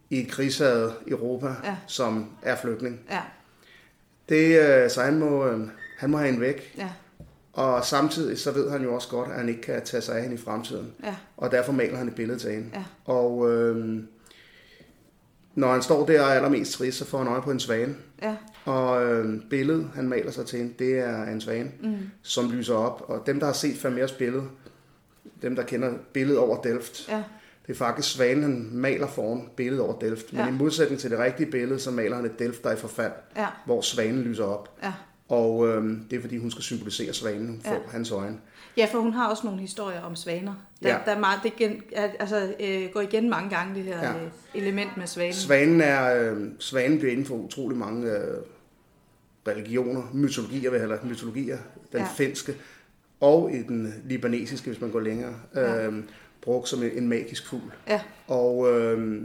i 0.09 0.21
et 0.21 0.31
krigshavet 0.31 0.93
Europa, 1.07 1.47
ja. 1.63 1.75
som 1.87 2.29
er 2.41 2.55
flygtning. 2.55 2.99
Ja. 3.09 3.21
Det, 4.29 4.59
øh, 4.59 4.89
så 4.89 5.01
han 5.01 5.19
må, 5.19 5.45
øh, 5.45 5.67
han 5.97 6.09
må 6.09 6.17
have 6.17 6.29
en 6.29 6.41
væk. 6.41 6.73
Ja. 6.77 6.89
Og 7.53 7.85
samtidig 7.85 8.39
så 8.39 8.51
ved 8.51 8.71
han 8.71 8.83
jo 8.83 8.95
også 8.95 9.09
godt, 9.09 9.29
at 9.29 9.35
han 9.35 9.49
ikke 9.49 9.61
kan 9.61 9.81
tage 9.85 10.01
sig 10.01 10.15
af 10.15 10.21
hende 10.21 10.35
i 10.35 10.39
fremtiden. 10.39 10.93
Ja. 11.03 11.15
Og 11.37 11.51
derfor 11.51 11.71
maler 11.71 11.97
han 11.97 12.07
et 12.07 12.15
billede 12.15 12.39
til 12.39 12.51
hende. 12.51 12.69
Ja. 12.73 12.83
Og 13.05 13.51
øh, 13.51 14.03
når 15.57 15.71
han 15.71 15.81
står 15.81 16.05
der 16.05 16.21
og 16.21 16.29
er 16.29 16.33
allermest 16.33 16.73
trist, 16.73 16.97
så 16.97 17.05
får 17.05 17.17
han 17.17 17.27
øje 17.27 17.41
på 17.41 17.51
en 17.51 17.59
svane. 17.59 17.95
Ja. 18.21 18.35
Og 18.65 19.05
øh, 19.05 19.41
billedet, 19.49 19.89
han 19.95 20.09
maler 20.09 20.31
sig 20.31 20.45
til 20.45 20.73
det 20.79 20.99
er 20.99 21.23
en 21.23 21.41
svane, 21.41 21.71
mm. 21.83 21.97
som 22.21 22.51
lyser 22.51 22.75
op. 22.75 23.05
Og 23.07 23.23
dem, 23.25 23.39
der 23.39 23.45
har 23.45 23.53
set 23.53 23.83
Vermeers 23.83 24.11
billede, 24.11 24.43
dem, 25.41 25.55
der 25.55 25.63
kender 25.63 25.93
billedet 26.13 26.39
over 26.39 26.61
Delft, 26.61 27.09
ja. 27.09 27.23
det 27.67 27.73
er 27.73 27.77
faktisk 27.77 28.15
svanen, 28.15 28.43
han 28.43 28.69
maler 28.71 29.07
foran 29.07 29.49
billedet 29.55 29.81
over 29.81 29.99
Delft. 29.99 30.33
Men 30.33 30.41
ja. 30.41 30.47
i 30.47 30.51
modsætning 30.51 31.01
til 31.01 31.11
det 31.11 31.19
rigtige 31.19 31.51
billede, 31.51 31.79
så 31.79 31.91
maler 31.91 32.15
han 32.15 32.25
et 32.25 32.39
Delft, 32.39 32.63
der 32.63 32.69
er 32.69 32.73
i 32.73 32.79
forfald, 32.79 33.11
ja. 33.37 33.47
hvor 33.65 33.81
svanen 33.81 34.21
lyser 34.21 34.43
op. 34.43 34.69
Ja. 34.83 34.93
Og 35.77 35.83
øh, 35.83 35.97
det 36.09 36.17
er 36.17 36.21
fordi, 36.21 36.37
hun 36.37 36.51
skal 36.51 36.63
symbolisere 36.63 37.13
svanen 37.13 37.61
for 37.65 37.73
ja. 37.73 37.79
hans 37.91 38.11
øjne. 38.11 38.37
Ja, 38.77 38.87
for 38.91 38.99
hun 38.99 39.13
har 39.13 39.29
også 39.29 39.45
nogle 39.45 39.61
historier 39.61 40.01
om 40.01 40.15
svaner. 40.15 40.53
Der, 40.83 40.89
ja. 40.89 40.97
der 41.05 41.11
er 41.11 41.19
meget, 41.19 41.39
det 41.43 41.55
gen, 41.55 41.81
altså, 42.19 42.53
øh, 42.59 42.89
går 42.93 43.01
igen 43.01 43.29
mange 43.29 43.49
gange, 43.49 43.75
det 43.75 43.83
her 43.83 44.03
ja. 44.03 44.23
øh, 44.23 44.29
element 44.53 44.97
med 44.97 45.07
svanen. 45.07 45.33
Svanen, 45.33 45.81
er, 45.81 46.31
øh, 46.31 46.47
svanen 46.59 46.99
bliver 46.99 47.11
inden 47.11 47.25
for 47.25 47.35
utrolig 47.35 47.77
mange 47.77 48.11
øh, 48.11 48.37
religioner, 49.47 50.03
mytologier, 50.13 50.71
vil 50.71 50.79
jeg 50.79 50.99
mytologier, 51.03 51.57
den 51.91 51.99
ja. 51.99 52.07
finske, 52.15 52.55
og 53.19 53.51
i 53.53 53.57
den 53.57 53.93
libanesiske, 54.05 54.67
hvis 54.67 54.81
man 54.81 54.91
går 54.91 54.99
længere, 54.99 55.33
øh, 55.55 55.63
ja. 55.63 55.89
brugt 56.41 56.69
som 56.69 56.83
en, 56.83 56.91
en 56.91 57.07
magisk 57.07 57.47
fugl. 57.47 57.71
Ja. 57.87 58.01
Og, 58.27 58.73
øh, 58.73 59.23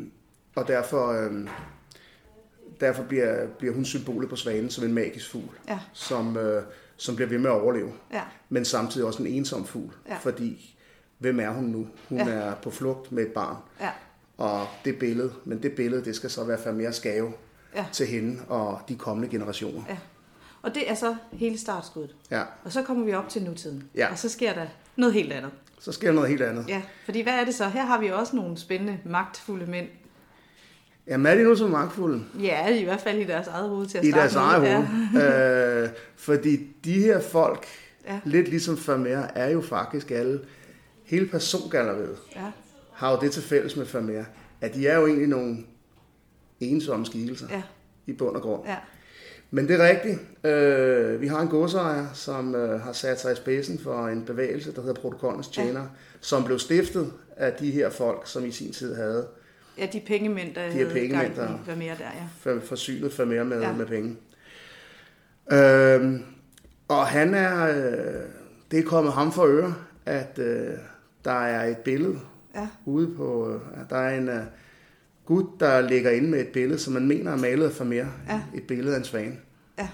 og 0.56 0.68
derfor... 0.68 1.12
Øh, 1.12 1.48
derfor 2.82 3.02
bliver, 3.02 3.46
bliver 3.58 3.74
hun 3.74 3.84
symbolet 3.84 4.28
på 4.30 4.36
svanen 4.36 4.70
som 4.70 4.84
en 4.84 4.92
magisk 4.92 5.30
fugl, 5.30 5.48
ja. 5.68 5.78
som, 5.92 6.36
øh, 6.36 6.62
som 6.96 7.16
bliver 7.16 7.28
ved 7.28 7.38
med 7.38 7.50
at 7.50 7.60
overleve. 7.60 7.92
Ja. 8.12 8.22
Men 8.48 8.64
samtidig 8.64 9.06
også 9.06 9.22
en 9.22 9.28
ensom 9.28 9.66
fugl, 9.66 9.92
ja. 10.08 10.16
fordi 10.16 10.76
hvem 11.18 11.40
er 11.40 11.50
hun 11.50 11.64
nu? 11.64 11.86
Hun 12.08 12.18
Ja. 12.18 12.28
er 12.28 12.54
på 12.54 12.70
flugt 12.70 13.12
med 13.12 13.22
et 13.26 13.32
barn. 13.32 13.56
Ja. 13.80 13.90
Og 14.38 14.66
det 14.84 14.98
billede, 14.98 15.32
men 15.44 15.62
det 15.62 15.72
billede, 15.72 16.04
det 16.04 16.16
skal 16.16 16.30
så 16.30 16.44
være 16.44 16.72
mere 16.72 16.92
skave 16.92 17.32
Ja. 17.76 17.84
til 17.92 18.06
hende 18.06 18.38
og 18.48 18.80
de 18.88 18.94
kommende 18.96 19.28
generationer. 19.28 19.82
ja. 19.88 19.96
Og 20.62 20.74
det 20.74 20.90
er 20.90 20.94
så 20.94 21.16
hele 21.32 21.58
startskuddet. 21.58 22.16
Ja. 22.30 22.42
Og 22.64 22.72
så 22.72 22.82
kommer 22.82 23.04
vi 23.04 23.14
op 23.14 23.28
til 23.28 23.42
nutiden. 23.42 23.84
Ja. 23.94 24.10
Og 24.10 24.18
så 24.18 24.28
sker 24.28 24.52
der 24.54 24.66
noget 24.96 25.14
helt 25.14 25.32
andet. 25.32 25.50
Så 25.80 25.92
sker 25.92 26.12
noget 26.12 26.28
helt 26.30 26.42
andet. 26.42 26.64
Ja, 26.68 26.82
fordi 27.04 27.20
hvad 27.20 27.32
er 27.32 27.44
det 27.44 27.54
så? 27.54 27.68
Her 27.68 27.84
har 27.84 28.00
vi 28.00 28.08
også 28.10 28.36
nogle 28.36 28.58
spændende, 28.58 28.98
magtfulde 29.04 29.66
mænd. 29.66 29.86
Jamen 31.06 31.26
er 31.26 31.34
de 31.34 31.42
nu 31.42 31.56
så 31.56 31.66
magtfulde? 31.66 32.24
Ja, 32.42 32.68
i 32.80 32.84
hvert 32.84 33.00
fald 33.00 33.18
i 33.18 33.24
deres 33.24 33.46
eget 33.46 33.68
hoved 33.68 33.86
til 33.86 33.98
at 33.98 34.04
I 34.04 34.10
starte 34.10 34.20
deres 34.34 34.34
med. 34.34 34.42
eget 34.42 34.86
hoved. 34.86 35.82
øh, 35.84 35.88
fordi 36.16 36.76
de 36.84 36.92
her 36.92 37.20
folk, 37.20 37.66
Ja. 38.06 38.12
ja. 38.12 38.20
lidt 38.24 38.48
ligesom 38.48 38.78
Vermeer, 38.86 39.26
er 39.34 39.50
jo 39.50 39.60
faktisk 39.60 40.10
alle, 40.10 40.40
hele 41.04 41.26
persongalleriet 41.26 42.16
Ja. 42.36 42.50
har 42.92 43.10
jo 43.12 43.18
det 43.20 43.32
til 43.32 43.42
fælles 43.42 43.76
med 43.76 43.86
Vermeer, 43.86 44.24
at 44.60 44.74
de 44.74 44.88
er 44.88 44.98
jo 44.98 45.06
egentlig 45.06 45.28
nogle 45.28 45.56
ensomme 46.60 47.06
skikkelser 47.06 47.46
Ja. 47.50 47.62
i 48.06 48.12
bund 48.12 48.36
og 48.36 48.42
grund. 48.42 48.62
Ja. 48.66 48.76
Men 49.50 49.68
det 49.68 49.80
er 49.80 49.88
rigtigt. 49.88 50.18
Øh, 50.46 51.20
vi 51.20 51.26
har 51.26 51.40
en 51.40 51.48
godsejer, 51.48 52.06
som 52.14 52.54
øh, 52.54 52.80
har 52.80 52.92
sat 52.92 53.20
sig 53.20 53.32
i 53.32 53.36
spidsen 53.36 53.78
for 53.78 54.08
en 54.08 54.24
bevægelse, 54.24 54.74
der 54.74 54.80
hedder 54.82 55.00
Protokollens 55.00 55.48
Tjener, 55.48 55.80
ja. 55.80 55.86
som 56.20 56.44
blev 56.44 56.58
stiftet 56.58 57.12
af 57.36 57.52
de 57.52 57.70
her 57.70 57.90
folk, 57.90 58.22
som 58.24 58.44
i 58.44 58.50
sin 58.50 58.72
tid 58.72 58.94
havde 58.94 59.26
ja, 59.78 59.86
de 59.92 60.00
pengemænd, 60.06 60.54
der 60.54 60.66
De 60.66 60.72
her 60.72 60.90
pengemænd, 60.90 61.34
der- 61.34 61.76
mere 61.76 61.94
der, 61.98 62.04
ja. 62.04 62.24
for, 62.40 62.60
forsynet 62.64 63.12
for 63.12 63.24
mere 63.24 63.44
med, 63.44 63.60
Ja. 63.60 63.72
med 63.72 63.86
penge. 63.86 64.16
Øhm, 65.52 66.22
og 66.88 67.06
han 67.06 67.34
er, 67.34 67.64
øh, 67.68 68.22
det 68.70 68.78
er 68.78 68.82
kommet 68.82 69.12
ham 69.12 69.32
for 69.32 69.46
øre, 69.46 69.74
at 70.06 70.38
øh, 70.38 70.66
der 71.24 71.32
er 71.44 71.64
et 71.70 71.76
billede 71.76 72.18
Ja. 72.54 72.68
ude 72.84 73.14
på, 73.16 73.50
øh, 73.54 73.60
der 73.90 73.96
er 73.96 74.18
en 74.18 74.28
øh, 74.28 74.42
gut, 75.26 75.46
der 75.60 75.80
ligger 75.80 76.10
inde 76.10 76.28
med 76.30 76.40
et 76.40 76.48
billede, 76.48 76.78
som 76.78 76.92
man 76.92 77.06
mener 77.08 77.32
er 77.32 77.36
malet 77.36 77.64
af 77.70 77.78
Vermeer. 77.80 78.06
Ja. 78.28 78.40
Et 78.54 78.62
billede 78.62 78.94
af 78.94 78.98
en 78.98 79.04
svane. 79.04 79.36
Ja. 79.78 79.88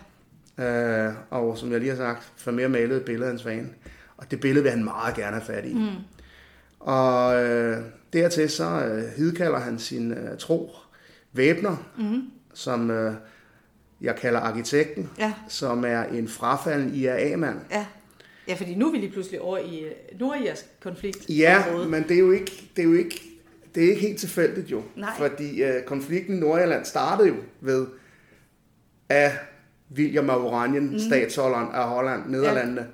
Øh, 1.09 1.15
og 1.31 1.59
som 1.59 1.73
jeg 1.73 1.81
lige 1.81 1.91
har 1.91 1.97
sagt, 1.97 2.33
Vermeer 2.47 2.69
malede 2.69 2.99
et 2.99 3.05
billede 3.05 3.29
af 3.29 3.33
en 3.33 3.39
svane. 3.39 3.69
Og 4.17 4.31
det 4.31 4.41
billede 4.41 4.63
vil 4.63 4.71
han 4.73 4.85
meget 4.85 5.15
gerne 5.17 5.37
have 5.37 5.45
fat 5.45 5.65
i. 5.65 5.75
Mm. 5.75 5.87
Og 6.81 7.45
øh, 7.45 7.83
dertil 8.13 8.51
så 8.51 8.65
øh, 8.85 9.05
hidkalder 9.17 9.59
han 9.59 9.79
sin 9.79 10.13
øh, 10.13 10.39
tro 10.39 10.71
væbner, 11.33 11.77
mm. 11.99 12.23
som 12.55 12.91
øh, 12.91 13.15
jeg 14.01 14.17
kalder 14.17 14.41
arkitekten, 14.41 15.11
Ja. 15.19 15.33
som 15.49 15.85
er 15.85 16.03
en 16.03 16.29
frafalden 16.29 16.95
IRA-mand. 16.95 17.59
Ja. 17.71 17.87
Ja, 18.49 18.55
fordi 18.55 18.75
nu 18.75 18.87
er 18.89 18.93
vi 18.93 18.99
lige 18.99 19.13
pludselig 19.13 19.41
over 19.41 19.59
i 19.59 19.81
øh, 19.81 20.21
Nordirsk 20.21 20.65
konflikt. 20.83 21.29
Ja, 21.29 21.65
men 21.89 22.03
det 22.03 22.11
er 22.11 22.19
jo 22.19 22.31
ikke, 22.33 22.71
det 22.77 22.83
er 22.83 22.87
jo 22.87 22.95
ikke, 22.95 23.21
det 23.75 23.85
er 23.85 23.89
ikke 23.89 24.01
helt 24.01 24.21
tilfældigt 24.21 24.71
jo. 24.71 24.83
Nej. 24.97 25.11
Fordi 25.19 25.63
øh, 25.63 25.83
konflikten 25.83 26.37
i 26.37 26.41
Nordjylland 26.41 26.85
startede 26.85 27.29
jo 27.29 27.35
ved, 27.61 27.87
at 29.09 29.33
William 29.97 30.31
af 30.31 30.37
Oranien, 30.37 30.93
mm. 30.93 30.99
statsholderen 30.99 31.69
af 31.75 31.89
Holland, 31.89 32.23
Nederlandene, 32.31 32.87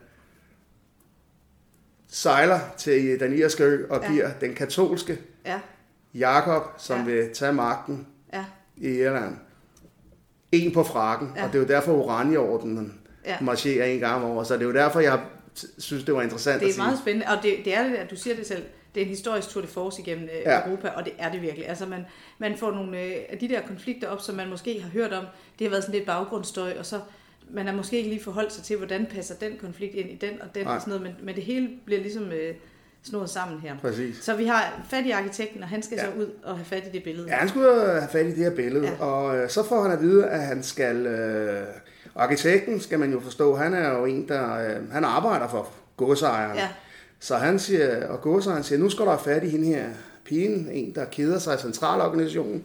sejler 2.14 2.60
til 2.78 3.20
den 3.20 3.32
irske 3.38 3.64
ø 3.64 3.86
og 3.90 4.02
Ja. 4.02 4.12
giver 4.12 4.30
den 4.40 4.54
katolske 4.54 5.18
Ja. 5.46 5.60
Jakob, 6.14 6.62
som 6.78 6.98
Ja. 6.98 7.04
vil 7.04 7.28
tage 7.34 7.52
magten 7.52 8.06
Ja. 8.32 8.44
i 8.76 8.88
Irland, 8.88 9.36
en 10.52 10.72
på 10.72 10.82
frakken. 10.84 11.32
Ja. 11.36 11.44
Og 11.44 11.52
det 11.52 11.58
er 11.58 11.62
jo 11.62 11.68
derfor 11.68 11.92
Oranjeordenen 11.92 13.00
Ja. 13.26 13.36
marcherer 13.40 13.86
en 13.86 13.98
gang 14.00 14.24
om 14.24 14.30
året. 14.30 14.46
Så 14.46 14.54
det 14.54 14.62
er 14.62 14.66
jo 14.66 14.72
derfor, 14.74 15.00
jeg 15.00 15.20
synes, 15.78 16.04
det 16.04 16.14
var 16.14 16.22
interessant 16.22 16.60
Det 16.60 16.66
at 16.66 16.70
er 16.70 16.74
sige. 16.74 16.82
meget 16.84 16.98
spændende, 16.98 17.26
og 17.36 17.42
det, 17.42 17.56
det 17.64 17.74
er 17.76 17.82
det, 17.88 17.94
at 17.96 18.10
du 18.10 18.16
siger 18.16 18.36
det 18.36 18.46
selv, 18.46 18.62
det 18.94 19.00
er 19.00 19.04
en 19.04 19.10
historisk 19.10 19.48
tour 19.48 19.62
de 19.62 19.68
force 19.68 20.02
igennem 20.02 20.28
ja. 20.44 20.52
Ja. 20.58 20.66
Europa, 20.68 20.88
og 20.88 21.04
det 21.04 21.12
er 21.18 21.32
det 21.32 21.42
virkelig. 21.42 21.68
Altså 21.68 21.86
man, 21.86 22.04
man 22.38 22.56
får 22.56 22.70
nogle 22.70 23.00
øh, 23.02 23.12
af 23.28 23.38
de 23.38 23.48
der 23.48 23.60
konflikter 23.66 24.08
op, 24.08 24.20
som 24.20 24.34
man 24.34 24.48
måske 24.48 24.80
har 24.80 24.90
hørt 24.90 25.12
om, 25.12 25.24
det 25.58 25.64
har 25.64 25.70
været 25.70 25.82
sådan 25.82 25.94
lidt 25.94 26.06
baggrundsstøj, 26.06 26.74
og 26.78 26.86
så 26.86 27.00
man 27.50 27.66
har 27.66 27.74
måske 27.74 27.96
ikke 27.96 28.08
lige 28.08 28.22
forholdt 28.24 28.52
sig 28.52 28.64
til, 28.64 28.76
hvordan 28.76 29.06
passer 29.06 29.34
den 29.34 29.52
konflikt 29.60 29.94
ind 29.94 30.10
i 30.10 30.14
den 30.20 30.42
og 30.42 30.54
den 30.54 30.64
Nej. 30.64 30.74
og 30.74 30.80
sådan 30.80 30.90
noget, 30.90 31.02
men, 31.02 31.26
men 31.26 31.34
det 31.34 31.42
hele 31.44 31.68
bliver 31.84 32.00
ligesom 32.00 32.32
øh, 32.32 32.54
snurret 33.02 33.30
sammen 33.30 33.60
her. 33.60 33.76
Præcis. 33.80 34.16
Så 34.24 34.36
vi 34.36 34.44
har 34.44 34.82
fat 34.90 35.06
i 35.06 35.10
arkitekten, 35.10 35.62
og 35.62 35.68
han 35.68 35.82
skal 35.82 35.96
ja. 35.96 36.04
Så 36.04 36.10
ud 36.18 36.26
og 36.44 36.56
have 36.56 36.64
fat 36.64 36.82
i 36.86 36.90
det 36.92 37.04
billede. 37.04 37.28
Ja, 37.28 37.34
han 37.34 37.48
skulle 37.48 37.68
have 37.80 38.08
fat 38.12 38.26
i 38.26 38.28
det 38.28 38.36
her 38.36 38.54
billede, 38.56 38.86
Ja. 38.86 39.04
og 39.04 39.36
øh, 39.38 39.48
så 39.50 39.62
får 39.62 39.82
han 39.82 39.92
at 39.92 40.00
vide, 40.02 40.26
at 40.26 40.40
han 40.40 40.62
skal... 40.62 41.06
Øh, 41.06 41.66
arkitekten 42.14 42.80
skal 42.80 42.98
man 42.98 43.12
jo 43.12 43.20
forstå, 43.20 43.54
han 43.56 43.74
er 43.74 43.98
jo 43.98 44.04
en, 44.04 44.28
der... 44.28 44.54
Øh, 44.76 44.92
han 44.92 45.04
arbejder 45.04 45.48
for 45.48 45.68
godsejeren. 45.96 46.56
Ja. 46.58 46.68
Så 47.20 47.36
han 47.36 47.58
siger, 47.58 48.06
og 48.08 48.20
godsejeren 48.20 48.62
siger, 48.62 48.78
nu 48.78 48.88
skal 48.90 49.04
der 49.04 49.10
have 49.10 49.20
fat 49.24 49.44
i 49.44 49.48
hende 49.48 49.66
her 49.66 49.84
pigen, 50.24 50.68
en, 50.72 50.94
der 50.94 51.04
keder 51.04 51.38
sig 51.38 51.54
i 51.54 51.58
centralorganisationen, 51.58 52.64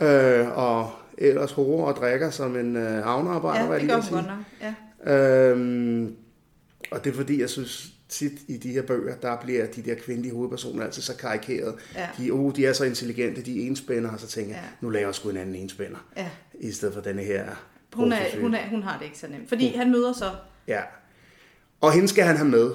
Ja. 0.00 0.40
øh, 0.40 0.58
og 0.58 0.90
ellers 1.20 1.52
horer 1.52 1.84
og 1.86 1.96
drikker 1.96 2.30
som 2.30 2.56
en 2.56 2.76
øh, 2.76 3.04
havnearbejder, 3.04 3.72
Ja, 3.72 3.78
det 3.80 3.88
gør 3.88 3.94
hun 4.00 4.10
godt 4.12 4.26
nok. 4.26 4.74
Ja. 5.06 5.50
Øhm, 5.50 6.16
og 6.90 7.04
det 7.04 7.10
er 7.10 7.14
fordi, 7.14 7.40
jeg 7.40 7.50
synes 7.50 7.92
tit 8.08 8.32
i 8.48 8.56
de 8.56 8.72
her 8.72 8.82
bøger, 8.82 9.14
der 9.16 9.36
bliver 9.40 9.66
de 9.66 9.82
der 9.82 9.94
kvindelige 9.94 10.34
hovedpersoner 10.34 10.84
altid 10.84 11.02
så 11.02 11.16
karikeret. 11.16 11.74
Ja. 11.94 12.08
De, 12.18 12.30
oh, 12.30 12.52
de 12.56 12.66
er 12.66 12.72
så 12.72 12.84
intelligente, 12.84 13.42
de 13.42 13.62
er 13.62 13.66
enspænder, 13.66 14.10
og 14.12 14.20
så 14.20 14.26
tænker 14.26 14.50
jeg, 14.54 14.62
Ja. 14.62 14.68
nu 14.86 14.88
laver 14.90 15.06
jeg 15.06 15.14
sgu 15.14 15.28
en 15.30 15.36
anden 15.36 15.54
enspænder, 15.54 15.98
Ja. 16.16 16.28
i 16.60 16.72
stedet 16.72 16.94
for 16.94 17.00
denne 17.00 17.22
her. 17.22 17.44
Hun, 17.94 18.12
er, 18.12 18.16
hun, 18.40 18.54
er, 18.54 18.68
hun 18.70 18.82
har 18.82 18.98
det 18.98 19.04
ikke 19.04 19.18
så 19.18 19.26
nemt, 19.28 19.48
fordi 19.48 19.66
han 19.76 19.90
møder 19.90 20.12
så 20.12 20.30
Ja. 20.66 20.80
Og 21.80 21.92
hende 21.92 22.08
skal 22.08 22.24
han 22.24 22.36
have 22.36 22.48
med. 22.48 22.70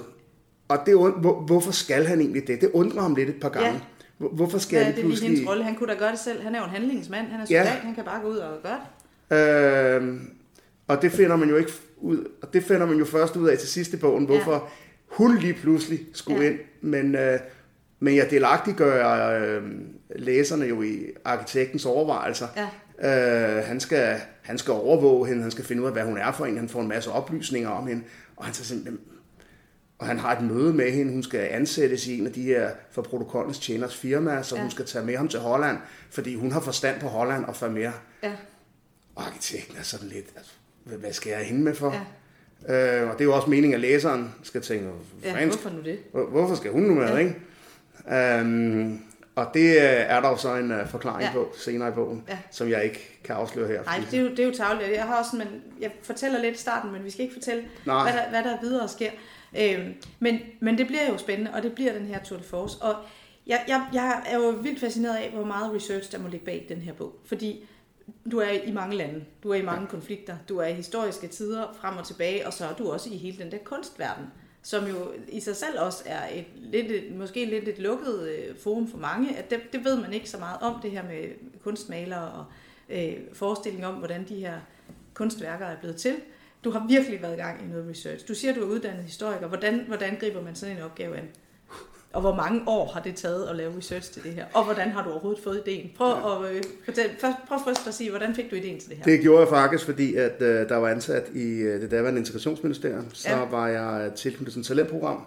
Og 0.68 0.78
det, 0.86 0.94
hvor, 0.96 1.42
hvorfor 1.46 1.72
skal 1.72 2.06
han 2.06 2.20
egentlig 2.22 2.48
det? 2.48 2.62
Det 2.62 2.70
undrer 2.74 3.02
ham 3.02 3.16
lidt 3.16 3.30
et 3.30 3.40
par 3.42 3.50
gange. 3.50 3.70
Ja. 3.70 3.80
Hvor- 4.18 4.30
Hvorfor 4.30 4.58
skal 4.58 4.78
Ja, 4.78 4.80
det 4.80 4.88
det 4.88 4.92
er 4.94 4.96
lige 4.96 5.06
pludselig... 5.10 5.30
hendes 5.32 5.50
rolle. 5.50 5.64
Han 5.64 5.76
kunne 5.76 5.94
da 5.94 5.98
gøre 6.00 6.12
det 6.12 6.20
selv. 6.20 6.42
Han 6.42 6.56
er 6.56 6.60
jo 6.60 6.66
en 6.66 6.70
handlingsmand. 6.72 7.28
Han 7.28 7.40
er 7.40 7.46
Ja. 7.50 7.64
soldat. 7.64 7.82
Han 7.82 7.96
kan 7.96 8.04
bare 8.06 8.22
gå 8.22 8.28
ud 8.28 8.38
og 8.38 8.58
gøre 8.64 8.80
det. 9.30 9.96
Øhm, 10.02 10.30
og 10.88 11.02
det 11.02 11.12
finder 11.12 11.36
man 11.36 11.50
jo 11.50 11.56
ikke 11.56 11.72
ud, 11.98 12.26
og 12.42 12.54
det 12.54 12.64
finder 12.64 12.86
man 12.86 12.98
jo 12.98 13.06
først 13.06 13.36
ud 13.36 13.48
af 13.50 13.58
til 13.58 13.70
sidste 13.70 13.98
bogen, 13.98 14.26
hvorfor 14.26 14.54
ja. 14.54 14.60
hun 15.08 15.38
lige 15.38 15.54
pludselig 15.54 16.00
skulle 16.14 16.40
Ja. 16.42 16.46
ja. 16.46 16.52
ind. 16.52 16.60
Men, 16.82 17.16
øh, 17.16 17.40
men 18.00 18.16
jeg 18.16 18.28
delagtiggør 18.32 19.30
øh, 19.42 19.64
læserne 20.16 20.66
jo 20.66 20.82
i 20.82 21.00
arkitektens 21.26 21.86
overvejelser. 21.86 22.48
Ja. 23.02 23.58
Øh, 23.60 23.64
han, 23.66 23.80
skal, 23.80 24.16
han 24.42 24.58
skal 24.58 24.72
overvåge 24.72 25.28
hende, 25.28 25.42
han 25.42 25.52
skal 25.52 25.66
finde 25.66 25.82
ud 25.82 25.88
af, 25.88 25.94
hvad 25.94 26.04
hun 26.04 26.18
er 26.18 26.32
for 26.32 26.46
en, 26.46 26.58
han 26.58 26.70
får 26.70 26.82
en 26.82 26.88
masse 26.88 27.12
oplysninger 27.12 27.70
om 27.70 27.88
hende, 27.88 28.04
og 28.36 28.46
han 28.46 28.54
tager 28.54 28.66
simpelthen 28.66 29.00
og 30.00 30.08
han 30.08 30.20
har 30.20 30.36
et 30.36 30.42
møde 30.44 30.74
med 30.74 30.92
hende. 30.92 31.12
Hun 31.14 31.24
skal 31.24 31.40
ansættes 31.52 32.08
i 32.08 32.20
en 32.20 32.28
af 32.28 32.34
de 32.34 32.42
her 32.42 32.70
for 32.92 33.02
protokollens 33.02 33.60
tjeners 33.60 33.96
firmaer, 33.96 34.42
så 34.42 34.56
Ja. 34.56 34.62
hun 34.62 34.72
skal 34.72 34.86
tage 34.86 35.06
med 35.06 35.18
ham 35.18 35.28
til 35.28 35.40
Holland, 35.40 35.78
fordi 36.12 36.36
hun 36.36 36.52
har 36.52 36.60
forstand 36.60 37.00
på 37.02 37.08
Holland 37.08 37.46
og 37.46 37.72
mere. 37.72 37.94
Ja. 38.24 38.32
Og 39.16 39.24
arkitekten 39.26 39.78
er 39.78 39.84
sådan 39.84 40.08
lidt, 40.08 40.26
altså, 40.36 40.52
hvad 40.84 41.14
skal 41.14 41.30
jeg 41.30 41.40
hende 41.40 41.62
med 41.64 41.76
for? 41.76 41.96
Ja. 42.68 43.02
Øh, 43.04 43.10
og 43.10 43.14
det 43.14 43.22
er 43.22 43.26
jo 43.26 43.36
også 43.36 43.50
meningen, 43.50 43.74
at 43.74 43.80
læseren 43.80 44.36
skal 44.44 44.62
tænke, 44.62 44.90
Ja, 45.24 45.46
hvorfor 45.46 45.70
nu 45.70 45.82
det? 45.82 46.00
hvor, 46.12 46.26
hvorfor 46.26 46.56
skal 46.56 46.72
hun 46.72 46.82
nu 46.84 46.94
med, 46.94 47.08
Ja. 47.08 47.18
ikke? 47.18 47.36
Øhm, 48.40 49.00
og 49.36 49.48
det 49.54 49.70
øh, 49.70 49.76
er 49.84 50.22
der 50.22 50.30
jo 50.30 50.38
så 50.38 50.56
en 50.56 50.72
uh, 50.72 50.88
forklaring 50.90 51.24
Ja. 51.24 51.32
på 51.34 51.54
senere 51.58 51.90
i 51.90 51.92
bogen, 51.92 52.24
Ja. 52.30 52.38
som 52.52 52.70
jeg 52.70 52.84
ikke 52.84 53.20
kan 53.24 53.36
afsløre 53.36 53.68
her. 53.68 53.84
Nej, 53.84 54.02
det 54.12 54.20
er, 54.20 54.24
jo, 54.24 54.30
det 54.30 54.40
er 54.40 54.46
jo 54.46 54.54
tavligt. 54.54 54.92
Jeg 54.92 55.04
har 55.04 55.16
også, 55.20 55.36
men 55.36 55.48
jeg 55.82 55.92
fortæller 56.04 56.42
lidt 56.42 56.56
i 56.56 56.60
starten, 56.60 56.92
men 56.92 57.04
vi 57.04 57.10
skal 57.10 57.22
ikke 57.22 57.34
fortælle, 57.34 57.64
Nej. 57.86 58.12
hvad 58.12 58.22
der, 58.22 58.30
hvad 58.30 58.44
der 58.44 58.58
videre 58.62 58.88
sker. 58.88 59.10
Øhm, 59.60 59.94
men, 60.20 60.40
men 60.60 60.78
det 60.78 60.88
bliver 60.88 61.10
jo 61.10 61.18
spændende, 61.18 61.54
og 61.54 61.64
det 61.64 61.74
bliver 61.74 61.94
den 61.94 62.06
her 62.06 62.24
Tour 62.24 62.38
de 62.38 62.44
Force. 62.44 62.78
Og 62.82 62.96
jeg, 63.48 63.64
jeg, 63.68 63.88
jeg 63.94 64.24
er 64.26 64.38
jo 64.38 64.50
vildt 64.50 64.80
fascineret 64.80 65.18
af, 65.18 65.32
hvor 65.32 65.46
meget 65.46 65.74
research 65.74 66.12
der 66.12 66.20
må 66.20 66.28
ligge 66.28 66.46
bag 66.46 66.66
den 66.70 66.78
her 66.78 66.94
bog. 66.94 67.16
Fordi 67.26 67.66
du 68.32 68.40
er 68.40 68.50
i 68.50 68.72
mange 68.72 68.96
lande, 68.96 69.26
du 69.44 69.50
er 69.50 69.56
i 69.56 69.62
mange 69.62 69.82
ja. 69.82 69.88
konflikter, 69.88 70.38
du 70.50 70.58
er 70.58 70.68
i 70.68 70.74
historiske 70.74 71.28
tider 71.28 71.78
frem 71.82 71.98
og 71.98 72.08
tilbage, 72.08 72.48
og 72.48 72.54
så 72.54 72.66
er 72.66 72.74
du 72.74 72.92
også 72.92 73.10
i 73.10 73.18
hele 73.18 73.38
den 73.38 73.52
der 73.52 73.58
kunstverden, 73.58 74.26
som 74.62 74.88
jo 74.88 75.12
i 75.28 75.40
sig 75.40 75.56
selv 75.56 75.80
også 75.80 76.04
er 76.06 76.30
et, 76.34 76.46
lidt, 76.56 76.92
et, 76.92 77.16
måske 77.16 77.46
lidt 77.46 77.68
et 77.68 77.80
lukket 77.80 78.30
øh, 78.30 78.58
forum 78.58 78.88
for 78.88 78.98
mange. 78.98 79.38
At 79.38 79.50
det, 79.50 79.60
det 79.74 79.86
ved 79.86 80.02
man 80.02 80.14
ikke 80.14 80.30
så 80.30 80.38
meget 80.38 80.62
om, 80.62 80.82
det 80.82 80.92
her 80.92 81.04
med 81.04 81.24
kunstmalere 81.64 82.32
og 82.32 82.46
øh, 82.90 83.14
forestilling 83.34 83.86
om, 83.86 83.94
hvordan 83.96 84.26
de 84.30 84.36
her 84.36 84.60
kunstværker 85.14 85.66
er 85.66 85.78
blevet 85.80 85.96
til. 85.96 86.16
Du 86.66 86.72
har 86.72 86.86
virkelig 86.90 87.22
været 87.22 87.34
i 87.34 87.38
gang 87.38 87.64
i 87.66 87.68
noget 87.72 87.90
research. 87.90 88.28
Du 88.28 88.34
siger, 88.34 88.52
at 88.52 88.58
du 88.58 88.64
er 88.64 88.68
uddannet 88.68 89.04
historiker. 89.04 89.48
Hvordan, 89.48 89.84
hvordan 89.88 90.18
griber 90.20 90.42
man 90.44 90.56
sådan 90.56 90.78
en 90.78 90.84
opgave 90.84 91.18
an? 91.18 91.24
Og 92.14 92.22
hvor 92.22 92.36
mange 92.36 92.62
år 92.68 92.92
har 92.94 93.02
det 93.02 93.16
taget 93.16 93.48
at 93.48 93.56
lave 93.56 93.78
research 93.78 94.12
til 94.14 94.24
det 94.24 94.32
her? 94.32 94.46
Og 94.54 94.64
hvordan 94.64 94.90
har 94.90 95.04
du 95.04 95.10
overhovedet 95.10 95.44
fået 95.44 95.62
ideen? 95.66 95.92
Prøv, 95.98 96.08
ja. 96.10 96.46
at, 96.50 96.56
øh, 96.56 96.64
fortæl, 96.86 97.10
prøv 97.48 97.60
først 97.66 97.88
at 97.88 97.94
sige, 97.94 98.10
hvordan 98.10 98.36
fik 98.36 98.52
du 98.52 98.56
ideen 98.56 98.80
til 98.80 98.90
det 98.90 98.98
her? 98.98 99.04
Det 99.04 99.22
gjorde 99.22 99.40
jeg 99.40 99.50
faktisk, 99.50 99.86
fordi 99.86 100.16
at 100.16 100.42
øh, 100.42 100.70
der 100.70 100.76
var 100.76 100.90
ansat 100.90 101.30
i 101.34 101.44
øh, 101.62 101.82
det 101.82 101.92
daværende 101.92 102.20
integrationsministerium. 102.20 103.06
Så 103.14 103.30
Ja. 103.30 103.46
var 103.46 103.68
jeg 103.68 104.12
tilknyttet 104.16 104.54
til 104.54 104.60
et 104.60 104.66
talentprogram. 104.66 105.26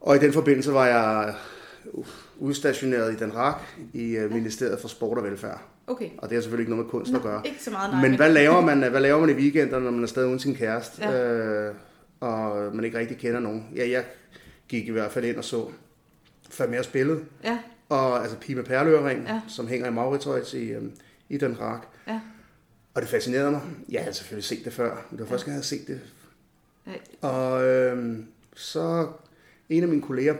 Og 0.00 0.16
i 0.16 0.18
den 0.18 0.32
forbindelse 0.32 0.72
var 0.72 0.86
jeg 0.86 1.34
øh, 1.98 2.04
udstationeret 2.38 3.12
i 3.12 3.16
Den 3.16 3.34
Rak 3.36 3.60
i 3.92 4.16
øh, 4.16 4.32
Ministeriet 4.32 4.80
for 4.80 4.88
Sport 4.88 5.18
og 5.18 5.24
Velfærd. 5.24 5.75
Okay. 5.86 6.10
Og 6.18 6.28
det 6.28 6.36
har 6.36 6.42
selvfølgelig 6.42 6.62
ikke 6.62 6.70
noget 6.70 6.84
med 6.86 6.90
kunst 6.90 7.14
at 7.14 7.22
gøre. 7.22 7.42
Ikke 7.44 7.62
så 7.62 7.70
meget, 7.70 7.90
nej. 7.92 8.02
Men 8.08 8.16
hvad 8.16 8.32
laver 8.32 8.60
man, 8.60 8.90
hvad 8.90 9.00
laver 9.00 9.20
man 9.20 9.30
i 9.30 9.32
weekenderne, 9.32 9.84
når 9.84 9.90
man 9.90 10.02
er 10.02 10.06
stadig 10.06 10.28
uden 10.28 10.38
sin 10.38 10.54
kæreste, 10.54 11.02
Ja. 11.02 11.10
ja. 11.12 11.68
øh, 11.68 11.74
og 12.20 12.74
man 12.76 12.84
ikke 12.84 12.98
rigtig 12.98 13.18
kender 13.18 13.40
nogen? 13.40 13.68
Ja, 13.76 13.88
jeg, 13.90 14.04
gik 14.68 14.88
i 14.88 14.90
hvert 14.90 15.12
fald 15.12 15.24
ind 15.24 15.36
og 15.36 15.44
så 15.44 15.66
Vermeers 16.58 16.86
billede, 16.86 17.20
Ja, 17.44 17.58
og 17.88 18.22
altså 18.22 18.36
Pige 18.38 18.56
med 18.56 18.64
perleøring, 18.64 19.22
Ja. 19.26 19.34
ja. 19.34 19.40
som 19.48 19.66
hænger 19.68 19.86
i 19.86 19.90
Mauritshuis 19.92 20.54
i, 20.54 20.68
øhm, 20.70 20.92
i 21.28 21.36
Den 21.38 21.54
Haag. 21.54 21.80
ja. 22.08 22.20
Og 22.94 23.02
det 23.02 23.10
fascinerede 23.10 23.50
mig. 23.50 23.60
Jeg 23.88 24.00
havde 24.02 24.14
selvfølgelig 24.14 24.44
set 24.44 24.64
det 24.64 24.72
før, 24.72 25.06
men 25.10 25.18
det 25.18 25.20
var 25.20 25.26
første 25.26 25.44
gang, 25.46 25.52
jeg 25.54 25.54
havde 25.54 25.66
set 25.66 25.86
det. 25.86 26.00
Ja. 27.22 27.28
Og 27.28 27.64
øhm, 27.66 28.26
så 28.54 29.08
en 29.68 29.82
af 29.82 29.88
mine 29.88 30.02
kolleger 30.02 30.34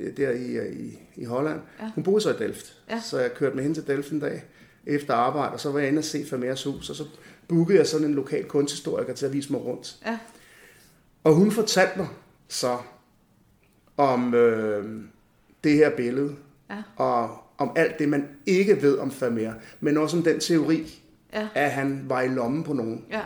øh, 0.00 0.16
der 0.16 0.30
i, 0.30 0.46
øh, 0.56 0.72
i, 0.76 0.98
i 1.16 1.24
Holland, 1.24 1.60
Ja. 1.78 1.84
ja. 1.84 1.90
hun 1.94 2.04
boede 2.04 2.20
så 2.20 2.34
i 2.34 2.36
Delft. 2.38 2.76
Ja. 2.90 3.00
Så 3.00 3.18
jeg 3.20 3.34
kørte 3.34 3.56
med 3.56 3.62
hende 3.62 3.76
til 3.76 3.86
Delft 3.86 4.10
en 4.10 4.20
dag 4.20 4.44
efter 4.86 5.14
arbejde, 5.14 5.52
og 5.52 5.60
så 5.60 5.70
var 5.72 5.78
jeg 5.78 5.88
inde 5.88 5.98
og 5.98 6.04
se 6.04 6.24
Vermeers 6.30 6.64
hus, 6.64 6.90
og 6.90 6.96
så 6.96 7.04
bookede 7.48 7.78
jeg 7.78 7.86
sådan 7.86 8.06
en 8.06 8.14
lokal 8.14 8.44
kunsthistoriker 8.44 9.14
til 9.14 9.26
at 9.26 9.32
vise 9.32 9.52
mig 9.52 9.64
rundt. 9.64 9.96
Ja, 10.06 10.18
Og 11.24 11.34
hun 11.34 11.50
fortalte 11.50 11.98
mig 11.98 12.08
så 12.48 12.78
om 13.96 14.34
øh, 14.34 15.00
det 15.64 15.72
her 15.76 15.90
billede, 15.96 16.34
Ja. 16.70 16.82
og 16.96 17.30
om 17.58 17.72
alt 17.76 17.98
det, 17.98 18.08
man 18.08 18.28
ikke 18.46 18.82
ved 18.82 18.98
om 18.98 19.12
Vermeer, 19.20 19.54
men 19.80 19.96
også 19.96 20.16
om 20.16 20.22
den 20.22 20.40
teori, 20.40 21.02
ja, 21.32 21.48
at 21.54 21.70
han 21.70 22.04
var 22.08 22.20
i 22.22 22.28
lommen 22.28 22.64
på 22.64 22.72
nogen, 22.72 23.04
ja, 23.10 23.20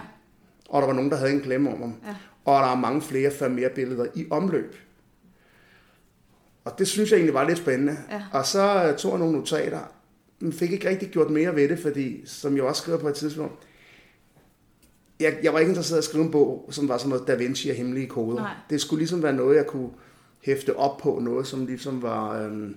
og 0.68 0.80
der 0.82 0.86
var 0.86 0.94
nogen, 0.94 1.10
der 1.10 1.16
havde 1.16 1.32
en 1.32 1.40
klemme 1.40 1.70
om 1.72 1.80
ham, 1.80 1.94
Ja. 2.06 2.14
og 2.44 2.62
der 2.62 2.68
er 2.68 2.76
mange 2.76 3.02
flere 3.02 3.30
Vermeer-billeder 3.40 4.06
i 4.14 4.26
omløb. 4.30 4.76
Og 6.64 6.78
det 6.78 6.88
synes 6.88 7.10
jeg 7.10 7.16
egentlig 7.16 7.34
var 7.34 7.44
lidt 7.48 7.58
spændende. 7.58 7.96
Ja. 8.10 8.22
Og 8.32 8.46
så 8.46 8.84
øh, 8.90 8.96
tog 8.98 9.10
jeg 9.12 9.18
nogle 9.18 9.36
notater, 9.38 9.80
men 10.40 10.52
fik 10.52 10.72
ikke 10.72 10.88
rigtig 10.88 11.08
gjort 11.10 11.30
mere 11.30 11.56
ved 11.56 11.68
det, 11.68 11.78
fordi, 11.78 12.26
som 12.26 12.56
jeg 12.56 12.64
også 12.64 12.82
skrev 12.82 13.00
på 13.00 13.08
et 13.08 13.14
tidspunkt, 13.14 13.54
jeg, 15.20 15.38
jeg 15.42 15.52
var 15.52 15.58
ikke 15.58 15.70
interesseret 15.70 15.98
i 15.98 15.98
at 15.98 16.04
skrive 16.04 16.24
en 16.24 16.30
bog, 16.30 16.68
som 16.70 16.88
var 16.88 16.98
sådan 16.98 17.08
noget 17.08 17.26
Da 17.26 17.34
Vinci 17.34 17.68
og 17.70 17.76
hemmelige 17.76 18.06
koder. 18.06 18.36
Nej. 18.36 18.54
Det 18.70 18.80
skulle 18.80 19.00
ligesom 19.00 19.22
være 19.22 19.32
noget, 19.32 19.56
jeg 19.56 19.66
kunne 19.66 19.90
hæfte 20.44 20.76
op 20.76 20.98
på, 20.98 21.18
noget 21.22 21.46
som 21.46 21.66
ligesom 21.66 22.02
var, 22.02 22.42
øhm, 22.42 22.76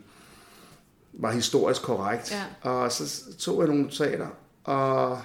var 1.14 1.32
historisk 1.32 1.82
korrekt. 1.82 2.32
Ja. 2.64 2.70
Og 2.72 2.92
så 2.92 3.34
tog 3.38 3.60
jeg 3.60 3.68
nogle 3.68 3.84
notater, 3.84 4.28
og 4.64 5.20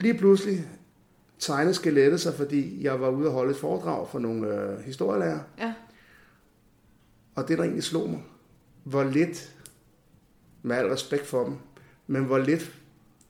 lige 0.00 0.14
pludselig 0.14 0.68
tegnede 1.38 1.74
skelettet 1.74 2.20
sig, 2.20 2.34
fordi 2.34 2.84
jeg 2.84 3.00
var 3.00 3.08
ude 3.08 3.26
og 3.26 3.32
holde 3.32 3.50
et 3.50 3.56
foredrag 3.56 4.08
for 4.08 4.18
nogle 4.18 4.48
øh, 4.48 4.80
historielærer. 4.80 5.38
ja, 5.58 5.74
Og 7.34 7.48
det, 7.48 7.58
der 7.58 7.64
egentlig 7.64 7.84
slog 7.84 8.10
mig, 8.10 8.22
hvor 8.84 9.04
lidt, 9.04 9.55
med 10.66 10.76
al 10.76 10.86
respekt 10.86 11.26
for 11.26 11.44
dem, 11.44 11.54
men 12.06 12.24
hvor 12.24 12.38
lidt 12.38 12.72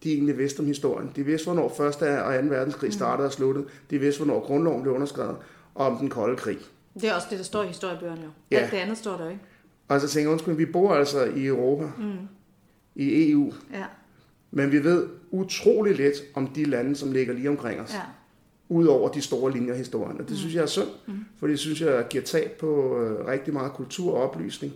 de 0.03 0.13
egentlig 0.13 0.39
vidste 0.39 0.61
om 0.61 0.67
historien. 0.67 1.11
De 1.17 1.25
vidste, 1.25 1.45
hvornår 1.45 1.81
1. 1.81 1.81
og 1.81 2.45
2. 2.45 2.49
verdenskrig 2.49 2.93
startede 2.93 3.27
og 3.27 3.33
sluttede. 3.33 3.67
De 3.91 3.99
vidste, 3.99 4.25
hvornår 4.25 4.47
grundloven 4.47 4.83
blev 4.83 4.95
underskrevet, 4.95 5.37
og 5.75 5.87
om 5.87 5.97
den 5.97 6.09
kolde 6.09 6.37
krig. 6.37 6.59
det 6.95 7.05
er 7.05 7.15
også 7.15 7.27
det, 7.31 7.39
der 7.39 7.45
står 7.45 7.63
i 7.63 7.67
historiebøgerne 7.67 8.23
jo. 8.23 8.29
Ja. 8.51 8.57
Alt 8.57 8.71
det 8.71 8.77
andet 8.77 8.99
står 8.99 9.17
der 9.17 9.25
jo 9.25 9.31
ikke. 9.31 9.43
Og 9.89 10.01
så 10.01 10.09
tænker 10.09 10.29
jeg, 10.29 10.33
undskyld, 10.33 10.55
vi 10.55 10.67
bor 10.67 10.95
altså 10.95 11.25
i 11.25 11.47
Europa, 11.47 11.85
mm. 11.99 12.13
i 12.95 13.31
EU, 13.31 13.53
Ja, 13.73 13.85
men 14.51 14.73
vi 14.73 14.85
ved 14.85 15.07
utrolig 15.31 15.97
lidt 15.97 16.15
om 16.35 16.47
de 16.47 16.65
lande, 16.65 16.97
som 16.97 17.13
ligger 17.13 17.35
lige 17.35 17.49
omkring 17.49 17.81
os. 17.81 17.95
ja, 17.95 18.01
ud 18.69 18.87
over 18.87 19.09
de 19.09 19.23
store 19.23 19.53
linjer 19.53 19.75
i 19.75 19.79
historien. 19.79 20.21
Og 20.21 20.29
det 20.29 20.39
synes 20.39 20.55
jeg 20.55 20.63
er 20.63 20.67
synd, 20.67 20.89
mm. 21.07 21.15
for 21.39 21.47
det 21.47 21.59
synes 21.59 21.81
jeg 21.81 22.07
giver 22.11 22.25
tab 22.25 22.51
på 22.61 23.01
øh, 23.01 23.27
rigtig 23.27 23.53
meget 23.53 23.73
kultur 23.73 24.15
og 24.15 24.23
oplysning 24.23 24.73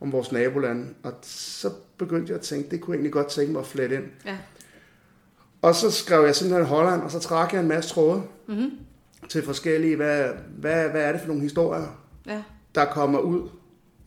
om 0.00 0.12
vores 0.12 0.32
nabolande. 0.32 0.86
Og 1.02 1.12
så 1.22 1.70
begyndte 1.98 2.30
jeg 2.30 2.38
at 2.38 2.44
tænke, 2.44 2.70
det 2.70 2.80
kunne 2.80 2.92
jeg 2.94 2.98
egentlig 2.98 3.12
godt 3.12 3.28
tænke 3.28 3.52
mig 3.52 3.60
at 3.60 3.66
flette 3.66 3.96
ind. 3.96 4.04
ja, 4.24 4.38
Og 5.62 5.74
så 5.74 5.90
skrev 5.90 6.24
jeg 6.24 6.36
simpelthen 6.36 6.66
Holland, 6.66 7.02
og 7.02 7.10
så 7.10 7.18
trak 7.18 7.52
jeg 7.52 7.60
en 7.62 7.68
masse 7.68 7.90
tråde 7.90 8.22
Mhm. 8.48 8.70
til 9.28 9.42
forskellige, 9.44 9.96
hvad, 9.96 10.28
hvad, 10.58 10.88
hvad 10.90 11.02
er 11.02 11.12
det 11.12 11.20
for 11.20 11.28
nogle 11.28 11.42
historier, 11.42 12.00
ja, 12.26 12.42
der 12.74 12.84
kommer 12.84 13.18
ud 13.18 13.48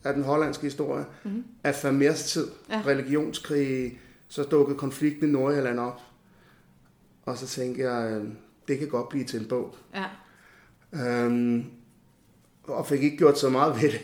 af 0.04 0.14
den 0.14 0.22
hollandske 0.22 0.62
historie, 0.64 1.04
mm. 1.24 1.44
af 1.64 1.74
Vermeers 1.84 2.24
tid, 2.32 2.48
Ja. 2.70 2.76
ja. 2.76 2.82
religionskrig, 2.86 4.00
så 4.28 4.42
dukkede 4.42 4.78
konflikten 4.78 5.28
i 5.28 5.32
Nordjylland 5.32 5.80
op. 5.80 6.00
Og 7.22 7.36
så 7.38 7.46
tænkte 7.46 7.82
jeg, 7.82 8.10
øh, 8.12 8.24
det 8.68 8.78
kan 8.78 8.88
godt 8.88 9.08
blive 9.08 9.24
til 9.24 9.40
en 9.40 9.48
bog. 9.48 9.74
ja, 9.94 10.04
Øhm, 10.92 11.64
og 12.64 12.86
fik 12.86 13.02
ikke 13.02 13.16
gjort 13.16 13.38
så 13.38 13.48
meget 13.50 13.82
ved 13.82 13.90
det. 13.90 14.00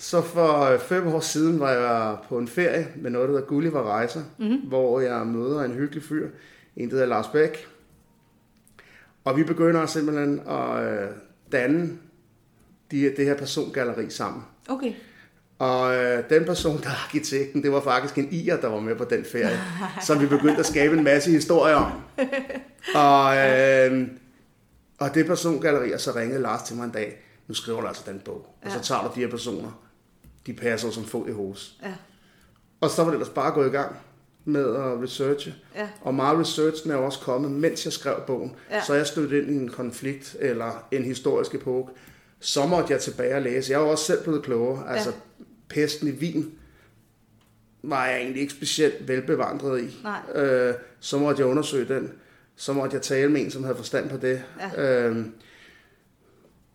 Så 0.00 0.22
for 0.22 0.64
øh, 0.64 0.80
fem 0.80 1.06
år 1.06 1.20
siden 1.20 1.60
var 1.60 1.70
jeg 1.70 2.16
på 2.28 2.38
en 2.38 2.48
ferie 2.48 2.88
med 2.96 3.10
noget, 3.10 3.28
der 3.28 3.34
hedder 3.34 3.46
Gulliver 3.46 3.82
Rejser, 3.82 4.22
mm-hmm. 4.38 4.56
hvor 4.56 5.00
jeg 5.00 5.26
møder 5.26 5.62
en 5.62 5.72
hyggelig 5.72 6.02
fyr, 6.02 6.28
en 6.76 6.88
der 6.88 6.94
hedder 6.94 7.08
Lars 7.08 7.28
Bæk. 7.28 7.66
Og 9.24 9.36
vi 9.36 9.44
begynder 9.44 9.86
simpelthen 9.86 10.40
at 10.48 10.84
øh, 10.84 11.08
danne 11.52 11.98
de, 12.90 13.16
det 13.16 13.24
her 13.24 13.36
persongalleri 13.36 14.10
sammen. 14.10 14.42
okay. 14.68 14.92
Og 15.58 15.96
øh, 15.96 16.30
den 16.30 16.44
person, 16.44 16.80
der 16.82 16.88
er 16.88 17.04
arkitekten, 17.04 17.62
det 17.62 17.72
var 17.72 17.80
faktisk 17.80 18.18
en 18.18 18.28
ier, 18.30 18.60
der 18.60 18.68
var 18.68 18.80
med 18.80 18.96
på 18.96 19.04
den 19.04 19.24
ferie, 19.24 19.60
som 20.06 20.20
vi 20.20 20.26
begyndte 20.26 20.60
at 20.60 20.66
skabe 20.66 20.96
en 20.96 21.04
masse 21.04 21.30
historier 21.30 21.74
om. 21.74 21.92
Og, 22.94 23.36
øh, 23.36 24.08
og 24.98 25.14
det 25.14 25.26
persongalleri, 25.26 25.92
og 25.92 26.00
så 26.00 26.12
ringede 26.16 26.42
Lars 26.42 26.62
til 26.62 26.76
mig 26.76 26.84
en 26.84 26.90
dag, 26.90 27.22
nu 27.48 27.54
skriver 27.54 27.80
du 27.80 27.86
altså 27.86 28.02
den 28.06 28.20
bog, 28.24 28.56
og 28.62 28.72
så 28.72 28.80
tager 28.80 29.02
du 29.02 29.10
de 29.14 29.20
her 29.20 29.30
personer, 29.30 29.89
de 30.46 30.52
passer 30.54 30.90
som 30.90 31.04
fod 31.04 31.28
i 31.28 31.32
hos. 31.32 31.78
Ja, 31.82 31.94
Og 32.80 32.90
så 32.90 33.02
var 33.04 33.10
det 33.10 33.16
ellers 33.16 33.28
bare 33.34 33.52
gået 33.52 33.66
i 33.66 33.70
gang 33.70 33.96
med 34.44 34.74
at 34.76 35.02
researche. 35.02 35.54
ja, 35.76 35.88
Og 36.00 36.14
meget 36.14 36.38
researchen 36.38 36.90
er 36.90 36.94
jo 36.96 37.04
også 37.04 37.18
kommet, 37.20 37.50
mens 37.50 37.84
jeg 37.84 37.92
skrev 37.92 38.16
bogen. 38.26 38.56
Ja. 38.70 38.76
Ja. 38.76 38.84
Så 38.84 38.94
jeg 38.94 39.06
stødt 39.06 39.32
ind 39.32 39.50
i 39.50 39.54
en 39.54 39.68
konflikt 39.68 40.36
eller 40.40 40.86
en 40.92 41.04
historisk 41.04 41.54
epoke. 41.54 41.92
Så 42.40 42.66
måtte 42.66 42.92
jeg 42.92 43.00
tilbage 43.00 43.34
og 43.34 43.42
læse. 43.42 43.72
Jeg 43.72 43.78
er 43.78 43.82
jo 43.84 43.88
også 43.90 44.04
selv 44.04 44.22
blevet 44.22 44.42
klogere. 44.44 44.88
Altså, 44.96 45.12
pesten 45.68 46.08
i 46.08 46.10
Wien 46.10 46.52
var 47.82 48.06
jeg 48.06 48.18
egentlig 48.20 48.40
ikke 48.42 48.52
specielt 48.52 49.08
velbevandret 49.08 49.80
i. 49.82 49.98
Nej. 50.02 50.42
Øh, 50.44 50.74
så 51.00 51.18
måtte 51.18 51.40
jeg 51.42 51.48
undersøge 51.50 51.94
den. 51.94 52.12
Så 52.56 52.72
måtte 52.72 52.94
jeg 52.94 53.02
tale 53.02 53.32
med 53.32 53.40
en, 53.40 53.50
som 53.50 53.64
havde 53.64 53.76
forstand 53.76 54.10
på 54.10 54.16
det. 54.16 54.42
Ja. 54.76 55.06
Øh, 55.08 55.26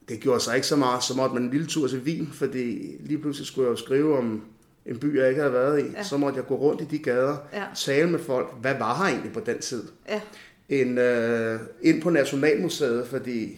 det 0.09 0.19
gjorde 0.19 0.39
sig 0.39 0.55
ikke 0.55 0.67
så 0.67 0.75
meget. 0.75 1.03
Så 1.03 1.13
måtte 1.17 1.33
man 1.35 1.43
en 1.43 1.51
lille 1.51 1.67
tur 1.67 1.87
til 1.87 1.99
Wien, 1.99 2.29
fordi 2.33 2.95
lige 2.99 3.17
pludselig 3.17 3.47
skulle 3.47 3.65
jeg 3.65 3.71
jo 3.71 3.75
skrive 3.85 4.17
om 4.17 4.43
en 4.85 4.99
by, 4.99 5.19
jeg 5.19 5.29
ikke 5.29 5.41
havde 5.41 5.53
været 5.53 5.79
i. 5.85 5.91
Ja. 5.91 6.03
Så 6.03 6.17
måtte 6.17 6.37
jeg 6.37 6.45
gå 6.47 6.55
rundt 6.55 6.81
i 6.81 6.85
de 6.85 6.97
gader, 6.97 7.37
Ja. 7.53 7.63
tale 7.75 8.09
med 8.09 8.19
folk. 8.19 8.47
Hvad 8.61 8.75
var 8.79 8.95
her 8.97 9.05
egentlig 9.05 9.33
på 9.33 9.39
den 9.39 9.59
tid? 9.59 9.83
ja, 10.09 10.21
En, 10.69 10.97
øh, 10.97 11.59
ind 11.81 12.01
på 12.01 12.09
Nationalmuseet, 12.09 13.07
fordi 13.07 13.57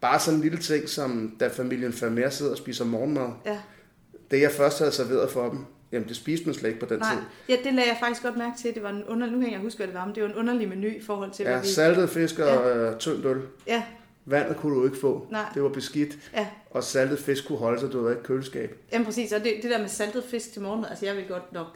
bare 0.00 0.20
sådan 0.20 0.38
en 0.38 0.42
lille 0.42 0.58
ting, 0.58 0.88
som 0.88 1.36
da 1.40 1.48
familien 1.48 1.94
Vermeer 2.00 2.30
sidder 2.30 2.52
og 2.52 2.58
spiser 2.58 2.84
morgenmad, 2.84 3.28
ja. 3.46 3.58
det 4.30 4.40
jeg 4.40 4.50
først 4.50 4.78
havde 4.78 4.92
serveret 4.92 5.30
for 5.30 5.48
dem, 5.48 5.58
jamen 5.92 6.08
det 6.08 6.16
spiste 6.16 6.46
man 6.46 6.54
slet 6.54 6.68
ikke 6.68 6.80
på 6.80 6.86
den 6.94 6.98
Nej, 6.98 7.14
tid. 7.14 7.22
ja, 7.48 7.56
det 7.64 7.74
lagde 7.74 7.88
jeg 7.90 7.96
faktisk 8.00 8.22
godt 8.22 8.36
mærke 8.36 8.58
til. 8.62 8.74
Det 8.74 8.82
var 8.82 8.90
en 8.90 9.04
under... 9.04 9.30
Nu 9.30 9.40
kan 9.40 9.52
jeg 9.52 9.60
huske, 9.60 9.76
hvad 9.78 9.86
det 9.86 9.94
var, 9.94 10.04
men 10.06 10.14
det 10.14 10.22
var 10.22 10.28
en 10.28 10.34
underlig 10.34 10.68
menu 10.68 10.86
i 10.86 11.00
forhold 11.06 11.30
til, 11.30 11.42
Ja, 11.44 11.50
hvad 11.52 11.60
vi... 11.62 11.68
saltet 11.68 12.10
fisk 12.10 12.38
og 12.38 12.46
Ja. 12.46 12.76
øh, 12.90 12.98
tyndt 12.98 13.26
øl. 13.26 13.36
Ja, 13.66 13.82
Vandet 14.26 14.56
kunne 14.56 14.76
du 14.76 14.84
ikke 14.84 14.96
få. 15.00 15.26
Nej. 15.30 15.44
Det 15.54 15.62
var 15.62 15.68
beskidt. 15.68 16.18
ja. 16.36 16.46
Og 16.70 16.84
saltet 16.84 17.18
fisk 17.18 17.46
kunne 17.46 17.58
holde 17.58 17.80
sig, 17.80 17.92
du 17.92 18.00
havde 18.00 18.12
ikke 18.12 18.24
køleskab. 18.24 18.78
Jamen 18.92 19.04
præcis, 19.06 19.32
og 19.32 19.44
det, 19.44 19.52
det 19.62 19.70
der 19.70 19.78
med 19.78 19.88
saltet 19.88 20.24
fisk 20.30 20.52
til 20.52 20.62
morgenmad, 20.62 20.88
altså 20.90 21.06
jeg 21.06 21.16
vil 21.16 21.24
godt 21.28 21.52
nok 21.52 21.66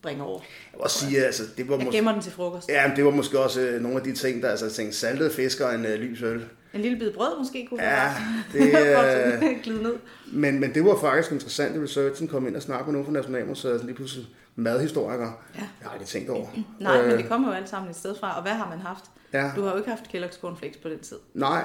springe 0.00 0.22
over. 0.24 0.40
Jeg 0.40 0.78
vil 0.78 0.80
også 0.82 1.06
sige, 1.06 1.24
altså, 1.24 1.42
det 1.56 1.68
var, 1.68 1.76
Jeg 1.76 1.84
måske, 1.84 1.96
gemmer 1.96 2.12
den 2.12 2.22
til 2.22 2.32
frokost. 2.32 2.68
ja, 2.68 2.88
men 2.88 2.96
det 2.96 3.04
var 3.04 3.10
måske 3.10 3.38
også 3.38 3.60
øh, 3.60 3.80
nogle 3.82 3.96
af 3.98 4.02
de 4.04 4.12
ting, 4.14 4.42
der 4.42 4.48
altså, 4.48 4.66
jeg 4.66 4.72
tænkte, 4.72 4.96
saltet 4.96 5.32
fisk 5.32 5.60
og 5.60 5.74
en 5.74 5.84
øh, 5.86 5.94
lys 6.00 6.22
øl. 6.22 6.44
En 6.74 6.80
lille 6.80 6.98
bid 6.98 7.12
brød 7.12 7.38
måske 7.38 7.66
kunne 7.70 7.82
Ja, 7.82 7.90
være 7.90 8.14
det, 8.52 9.42
øh, 9.42 9.50
at 9.50 9.62
glide 9.62 9.82
ned. 9.82 9.94
men, 10.32 10.60
men 10.60 10.74
det 10.74 10.84
var 10.84 10.96
faktisk 11.00 11.32
interessant 11.32 11.76
i 11.76 11.80
researchen, 11.80 12.28
kom 12.28 12.46
ind 12.46 12.56
og 12.56 12.62
snakke 12.62 12.84
med 12.84 12.92
nogen 12.92 13.06
fra 13.06 13.12
Nationalmuseet, 13.12 13.72
altså 13.72 13.86
lige 13.86 13.96
pludselig 13.96 14.26
madhistorikere. 14.56 15.32
Ja. 15.54 15.60
Jeg 15.60 15.68
har 15.82 15.90
aldrig 15.90 16.08
tænkt 16.08 16.30
over. 16.30 16.46
Nej, 16.80 17.00
Øh, 17.00 17.08
men 17.08 17.18
det 17.18 17.28
kommer 17.28 17.48
jo 17.48 17.54
alt 17.54 17.68
sammen 17.68 17.90
et 17.90 17.96
sted 17.96 18.14
fra. 18.20 18.36
Og 18.36 18.42
hvad 18.42 18.52
har 18.52 18.68
man 18.68 18.78
haft? 18.78 19.04
Ja, 19.32 19.50
Du 19.56 19.62
har 19.62 19.70
jo 19.70 19.76
ikke 19.76 19.90
haft 19.90 20.02
Kellogg's 20.14 20.40
Cornflakes 20.40 20.76
på 20.76 20.88
den 20.88 20.98
tid. 20.98 21.16
nej. 21.34 21.64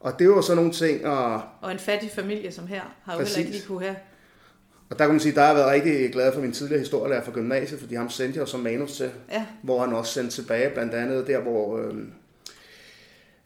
Og 0.00 0.18
det 0.18 0.28
var 0.30 0.40
så 0.40 0.54
nogle 0.54 0.72
ting, 0.72 1.06
og, 1.06 1.42
Og 1.60 1.72
en 1.72 1.78
fattig 1.78 2.10
familie 2.10 2.52
som 2.52 2.66
her, 2.66 2.80
har 3.04 3.12
jo 3.12 3.18
Præcis. 3.18 3.36
heller 3.36 3.46
ikke 3.48 3.58
lige 3.58 3.68
kunne 3.68 3.82
have. 3.84 3.96
og 4.90 4.98
der 4.98 5.04
kan 5.04 5.14
man 5.14 5.20
sige, 5.20 5.34
der 5.34 5.40
har 5.40 5.46
jeg 5.48 5.56
været 5.56 5.70
rigtig 5.70 6.12
glad 6.12 6.32
for 6.32 6.40
min 6.40 6.52
tidligere 6.52 6.78
historielærer 6.80 7.22
fra 7.24 7.32
gymnasiet, 7.32 7.80
fordi 7.80 7.94
ham 7.94 8.10
sendte 8.10 8.38
jeg 8.38 8.48
som 8.48 8.60
manus 8.60 8.96
til, 8.96 9.10
Ja, 9.32 9.46
hvor 9.62 9.80
han 9.84 9.92
også 9.94 10.12
sendte 10.12 10.34
tilbage, 10.42 10.70
blandt 10.74 10.94
andet 10.94 11.26
der, 11.26 11.40
hvor 11.40 11.78
øh, 11.78 11.94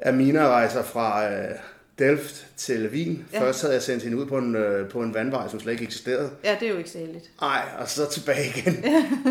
Amina 0.07 0.49
rejser 0.49 0.83
fra 0.83 1.33
øh, 1.33 1.51
Delft 2.01 2.47
til 2.57 2.89
Wien. 2.89 3.25
Ja. 3.33 3.41
Først 3.41 3.61
havde 3.63 3.75
jeg 3.75 3.83
sendt 3.83 4.03
hende 4.03 4.17
ud 4.19 4.27
på 4.27 4.39
en, 4.39 4.57
øh, 4.57 4.89
på 4.89 5.01
en 5.03 5.15
vandvej, 5.15 5.49
som 5.49 5.61
slet 5.61 5.73
ikke 5.73 5.85
eksisterede. 5.85 6.31
ja 6.45 6.57
det 6.61 6.69
er 6.69 6.73
jo 6.73 6.79
ikke 6.79 6.91
så 6.91 6.99
heldigt. 6.99 7.31
Ej, 7.43 7.63
og 7.79 7.89
så 7.89 8.11
tilbage 8.11 8.47
igen 8.57 8.85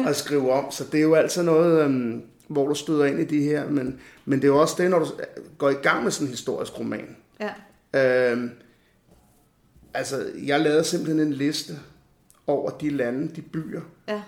og 0.07 0.15
skrive 0.15 0.51
om. 0.51 0.71
Så 0.71 0.83
det 0.91 0.97
er 0.97 1.01
jo 1.03 1.15
altid 1.15 1.43
noget, 1.43 1.83
øhm, 1.83 2.21
hvor 2.47 2.67
du 2.67 2.75
støder 2.75 3.05
ind 3.05 3.19
i 3.19 3.25
de 3.25 3.43
her. 3.43 3.69
Men, 3.69 3.99
men 4.25 4.39
det 4.39 4.43
er 4.43 4.51
jo 4.51 4.61
også 4.61 4.75
det, 4.77 4.89
når 4.89 4.99
du 4.99 5.05
går 5.57 5.69
i 5.69 5.73
gang 5.73 6.03
med 6.03 6.11
sådan 6.11 6.27
en 6.27 6.31
historisk 6.31 6.79
roman. 6.79 7.15
Ja, 7.39 7.49
Øhm, 8.31 8.49
altså, 9.93 10.25
jeg 10.45 10.59
lavede 10.59 10.83
simpelthen 10.83 11.19
en 11.27 11.33
liste 11.33 11.73
over 12.47 12.69
de 12.69 12.89
lande, 12.89 13.35
de 13.35 13.41
byer, 13.41 13.81
ja, 14.07 14.21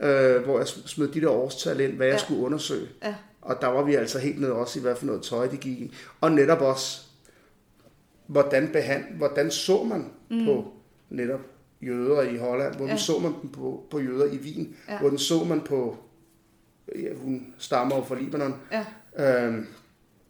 øh, 0.00 0.44
hvor 0.44 0.58
jeg 0.58 0.68
smed 0.68 1.08
de 1.08 1.20
der 1.20 1.28
årstal 1.30 1.80
ind, 1.80 1.92
hvad 1.92 2.06
jeg 2.06 2.14
Ja. 2.14 2.18
skulle 2.18 2.40
undersøge. 2.40 2.88
ja, 3.04 3.14
Og 3.42 3.56
der 3.60 3.66
var 3.66 3.82
vi 3.82 3.94
altså 3.94 4.18
helt 4.18 4.40
nede 4.40 4.52
også 4.52 4.78
i, 4.78 4.82
hvad 4.82 4.96
for 4.96 5.06
noget 5.06 5.22
tøj 5.22 5.46
de 5.46 5.56
gik 5.56 5.78
i. 5.78 5.94
Og 6.20 6.32
netop 6.32 6.60
også, 6.60 7.00
hvordan, 8.26 8.68
behand, 8.72 9.04
hvordan 9.16 9.50
så 9.50 9.84
man 9.84 10.10
mm. 10.30 10.44
på 10.44 10.72
netop 11.10 11.40
jøder 11.82 12.22
i 12.22 12.36
Holland, 12.36 12.74
hvordan 12.74 12.96
ja. 12.96 13.02
så 13.02 13.18
man 13.18 13.32
dem 13.42 13.50
på, 13.50 13.86
på 13.90 14.00
jøder 14.00 14.32
i 14.32 14.36
Wien, 14.36 14.76
ja. 14.88 14.98
hvordan 14.98 15.18
så 15.18 15.44
man 15.44 15.60
på, 15.60 15.96
ja, 16.96 17.14
hun 17.14 17.54
stammer 17.58 18.02
fra 18.02 18.14
Libanon, 18.14 18.54
ja. 18.72 18.84
øhm, 19.46 19.66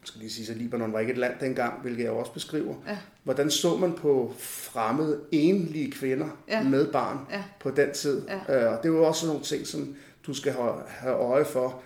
skal 0.04 0.20
lige 0.20 0.30
sige, 0.30 0.50
at 0.50 0.56
Libanon 0.56 0.92
var 0.92 1.00
ikke 1.00 1.12
et 1.12 1.18
land 1.18 1.34
dengang, 1.40 1.82
hvilket 1.82 2.04
jeg 2.04 2.12
også 2.12 2.32
beskriver. 2.32 2.74
Ja. 2.86 2.98
Hvordan 3.22 3.50
så 3.50 3.76
man 3.76 3.92
på 3.92 4.34
fremmede, 4.38 5.20
enlige 5.32 5.90
kvinder 5.90 6.28
ja. 6.48 6.62
med 6.62 6.92
barn 6.92 7.18
ja. 7.30 7.44
på 7.60 7.70
den 7.70 7.92
tid? 7.92 8.22
Ja. 8.28 8.66
Øh, 8.66 8.72
og 8.72 8.82
det 8.82 8.88
er 8.88 8.92
jo 8.92 9.04
også 9.04 9.26
nogle 9.26 9.42
ting, 9.42 9.66
som 9.66 9.96
du 10.26 10.34
skal 10.34 10.52
have 10.86 11.14
øje 11.14 11.44
for, 11.44 11.82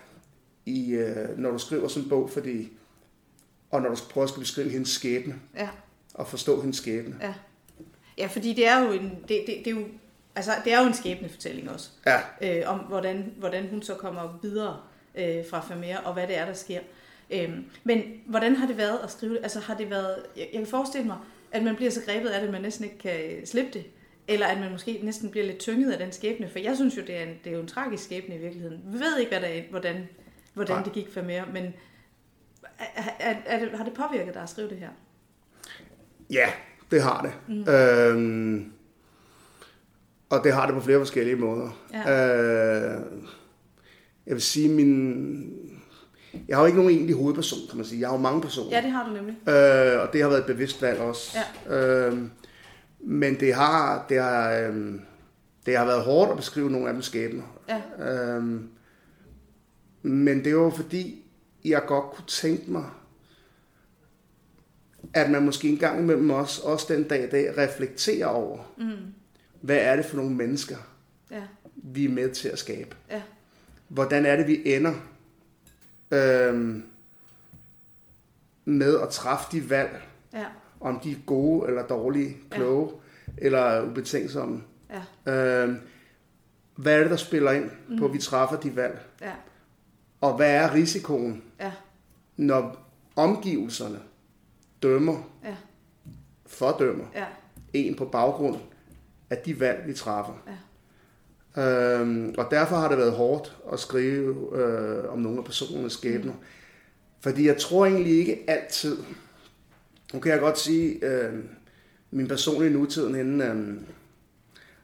i, 0.65 0.91
øh, 0.91 1.37
når 1.37 1.51
du 1.51 1.57
skriver 1.57 1.87
sådan 1.87 2.03
en 2.03 2.09
bog, 2.09 2.29
fordi, 2.29 2.71
og 3.71 3.81
når 3.81 3.89
du 3.89 3.95
prøver 4.09 4.27
at 4.27 4.33
beskrive 4.39 4.69
hendes 4.69 4.89
skæbne, 4.89 5.35
ja. 5.55 5.69
Og 6.19 6.27
forstå 6.27 6.61
hendes 6.61 6.77
skæbne. 6.77 7.15
Ja. 7.21 7.33
ja, 8.17 8.27
fordi 8.27 8.53
det 8.53 8.67
er 8.67 8.83
jo 8.83 8.91
en, 8.91 9.09
det, 9.27 9.43
det, 9.47 9.55
det 9.65 9.67
er 9.67 9.71
jo, 9.71 9.85
altså, 10.35 10.51
det 10.63 10.73
er 10.73 10.81
jo 10.81 10.87
en 10.87 10.93
skæbnefortælling 10.93 11.69
også, 11.69 11.89
ja. 12.05 12.19
øh, 12.41 12.69
om 12.69 12.79
hvordan, 12.79 13.33
hvordan 13.37 13.69
hun 13.69 13.81
så 13.81 13.93
kommer 13.93 14.39
videre 14.41 14.77
øh, 15.15 15.45
fra 15.49 15.59
Famere, 15.59 15.99
og 15.99 16.13
hvad 16.13 16.27
det 16.27 16.37
er, 16.37 16.45
der 16.45 16.53
sker. 16.53 16.79
Øhm, 17.31 17.65
men 17.83 18.03
hvordan 18.25 18.55
har 18.55 18.67
det 18.67 18.77
været 18.77 18.99
at 19.03 19.11
skrive 19.11 19.33
det? 19.33 19.39
Altså 19.43 19.59
har 19.59 19.73
det 19.73 19.89
været, 19.89 20.15
jeg, 20.35 20.47
jeg 20.53 20.59
kan 20.59 20.67
forestille 20.67 21.07
mig, 21.07 21.17
at 21.51 21.63
man 21.63 21.75
bliver 21.75 21.91
så 21.91 22.01
grebet 22.05 22.29
af 22.29 22.39
det, 22.39 22.47
at 22.47 22.53
man 22.53 22.61
næsten 22.61 22.85
ikke 22.85 22.97
kan 22.97 23.45
slippe 23.45 23.71
det. 23.73 23.85
Eller 24.27 24.47
at 24.47 24.59
man 24.59 24.71
måske 24.71 24.99
næsten 25.03 25.29
bliver 25.29 25.45
lidt 25.45 25.59
tynget 25.59 25.91
af 25.91 25.97
den 25.97 26.11
skæbne. 26.11 26.49
For 26.49 26.59
jeg 26.59 26.75
synes 26.75 26.97
jo, 26.97 27.01
det 27.01 27.17
er, 27.17 27.23
en, 27.23 27.35
det 27.43 27.49
er 27.49 27.55
jo 27.55 27.61
en 27.61 27.67
tragisk 27.67 28.03
skæbne 28.03 28.35
i 28.35 28.37
virkeligheden. 28.37 28.81
Vi 28.85 28.99
ved 28.99 29.17
ikke, 29.17 29.31
hvad 29.31 29.41
der 29.41 29.47
er, 29.47 29.61
hvordan, 29.69 30.07
hvordan 30.53 30.83
det 30.83 30.93
gik 30.93 31.09
for 31.13 31.21
mere, 31.21 31.45
men 31.53 31.73
er, 32.79 33.03
er, 33.19 33.35
er 33.45 33.59
det, 33.59 33.71
har 33.71 33.83
det 33.83 33.93
påvirket 33.93 34.33
dig 34.33 34.43
at 34.43 34.49
skrive 34.49 34.69
det 34.69 34.77
her? 34.77 34.89
Ja, 36.29 36.49
det 36.91 37.01
har 37.01 37.21
det. 37.21 37.55
Mm. 37.55 37.73
Øhm, 37.73 38.71
og 40.29 40.43
det 40.43 40.53
har 40.53 40.65
det 40.65 40.75
på 40.75 40.81
flere 40.81 40.99
forskellige 40.99 41.35
måder. 41.35 41.69
Ja. 41.93 42.95
Øh, 42.95 43.01
jeg 44.25 44.33
vil 44.33 44.41
sige, 44.41 44.69
min 44.69 45.69
jeg 46.47 46.57
har 46.57 46.61
jo 46.61 46.65
ikke 46.65 46.77
nogen 46.77 46.91
egentlig 46.91 47.15
hovedperson, 47.15 47.59
kan 47.69 47.77
man 47.77 47.85
sige. 47.85 48.01
Jeg 48.01 48.09
har 48.09 48.15
jo 48.15 48.21
mange 48.21 48.41
personer. 48.41 48.75
Ja, 48.75 48.81
det 48.81 48.91
har 48.91 49.07
du 49.07 49.13
nemlig. 49.13 49.35
Øh, 49.47 50.01
og 50.01 50.13
det 50.13 50.21
har 50.21 50.29
været 50.29 50.39
et 50.39 50.45
bevidst 50.45 50.81
valg 50.81 50.99
også. 50.99 51.37
Ja. 51.69 52.07
Øh, 52.07 52.17
men 52.99 53.39
det 53.39 53.53
har, 53.53 54.05
det, 54.09 54.21
har, 54.21 54.51
øh, 54.51 54.93
det 55.65 55.77
har 55.77 55.85
været 55.85 56.01
hårdt 56.03 56.31
at 56.31 56.37
beskrive 56.37 56.71
nogle 56.71 56.87
af 56.87 56.93
dem 56.93 57.01
skæbner. 57.01 57.43
Ja. 57.69 57.81
Øh, 58.11 58.61
men 60.01 60.43
det 60.43 60.57
var 60.57 60.69
fordi, 60.69 61.25
jeg 61.65 61.81
godt 61.87 62.05
kunne 62.05 62.27
tænke 62.27 62.71
mig, 62.71 62.85
at 65.13 65.29
man 65.29 65.45
måske 65.45 65.69
en 65.69 65.77
gang 65.77 65.99
imellem 65.99 66.29
også, 66.29 66.61
også 66.63 66.93
den 66.93 67.03
dag 67.03 67.23
i 67.23 67.29
dag, 67.29 67.57
reflekterer 67.57 68.27
over, 68.27 68.73
mm. 68.77 69.13
hvad 69.61 69.77
er 69.77 69.95
det 69.95 70.05
for 70.05 70.17
nogle 70.17 70.35
mennesker, 70.35 70.77
ja. 71.31 71.43
vi 71.75 72.05
er 72.05 72.09
med 72.09 72.29
til 72.29 72.49
at 72.49 72.59
skabe. 72.59 72.95
Ja. 73.09 73.21
Hvordan 73.87 74.25
er 74.25 74.35
det, 74.35 74.47
vi 74.47 74.61
ender 74.65 74.93
øhm, 76.11 76.83
med 78.65 78.99
at 78.99 79.09
træffe 79.09 79.45
de 79.51 79.69
valg, 79.69 80.01
ja. 80.33 80.45
om 80.79 80.99
de 80.99 81.11
er 81.11 81.15
gode 81.25 81.67
eller 81.67 81.87
dårlige, 81.87 82.37
kloge 82.49 82.91
ja. 83.27 83.31
eller 83.37 83.85
ubetænksomme. 83.85 84.63
Ja. 85.25 85.33
Øhm, 85.33 85.77
hvad 86.75 86.95
er 86.95 86.99
det, 86.99 87.09
der 87.09 87.15
spiller 87.17 87.51
ind 87.51 87.69
mm. 87.89 87.97
på, 87.97 88.05
at 88.05 88.13
vi 88.13 88.17
træffer 88.17 88.59
de 88.59 88.75
valg? 88.75 88.99
Ja. 89.21 89.31
Og 90.21 90.35
hvad 90.35 90.51
er 90.51 90.73
risikoen, 90.73 91.43
ja. 91.59 91.71
når 92.37 92.89
omgivelserne 93.15 93.99
dømmer, 94.83 95.29
ja. 95.43 95.55
fordømmer 96.45 97.05
ja. 97.15 97.25
en 97.73 97.95
på 97.95 98.05
baggrund 98.05 98.57
af 99.29 99.37
de 99.37 99.59
valg, 99.59 99.87
vi 99.87 99.93
træffer? 99.93 100.33
Ja. 100.47 100.55
Øhm, 101.57 102.35
og 102.37 102.47
derfor 102.51 102.75
har 102.75 102.89
det 102.89 102.97
været 102.97 103.11
hårdt 103.11 103.57
at 103.73 103.79
skrive 103.79 104.57
øh, 104.57 105.13
om 105.13 105.19
nogle 105.19 105.37
af 105.37 105.45
personernes 105.45 105.93
skæbner. 105.93 106.33
Mm. 106.33 106.39
Fordi 107.19 107.47
jeg 107.47 107.57
tror 107.57 107.85
egentlig 107.85 108.17
ikke 108.17 108.43
altid, 108.47 108.97
nu 110.13 110.19
kan 110.19 110.31
jeg 110.31 110.39
godt 110.39 110.59
sige, 110.59 111.05
øh, 111.05 111.33
min 112.11 112.27
personlige 112.27 112.73
nutiden, 112.73 113.15
inden 113.15 113.41
øh, 113.41 113.81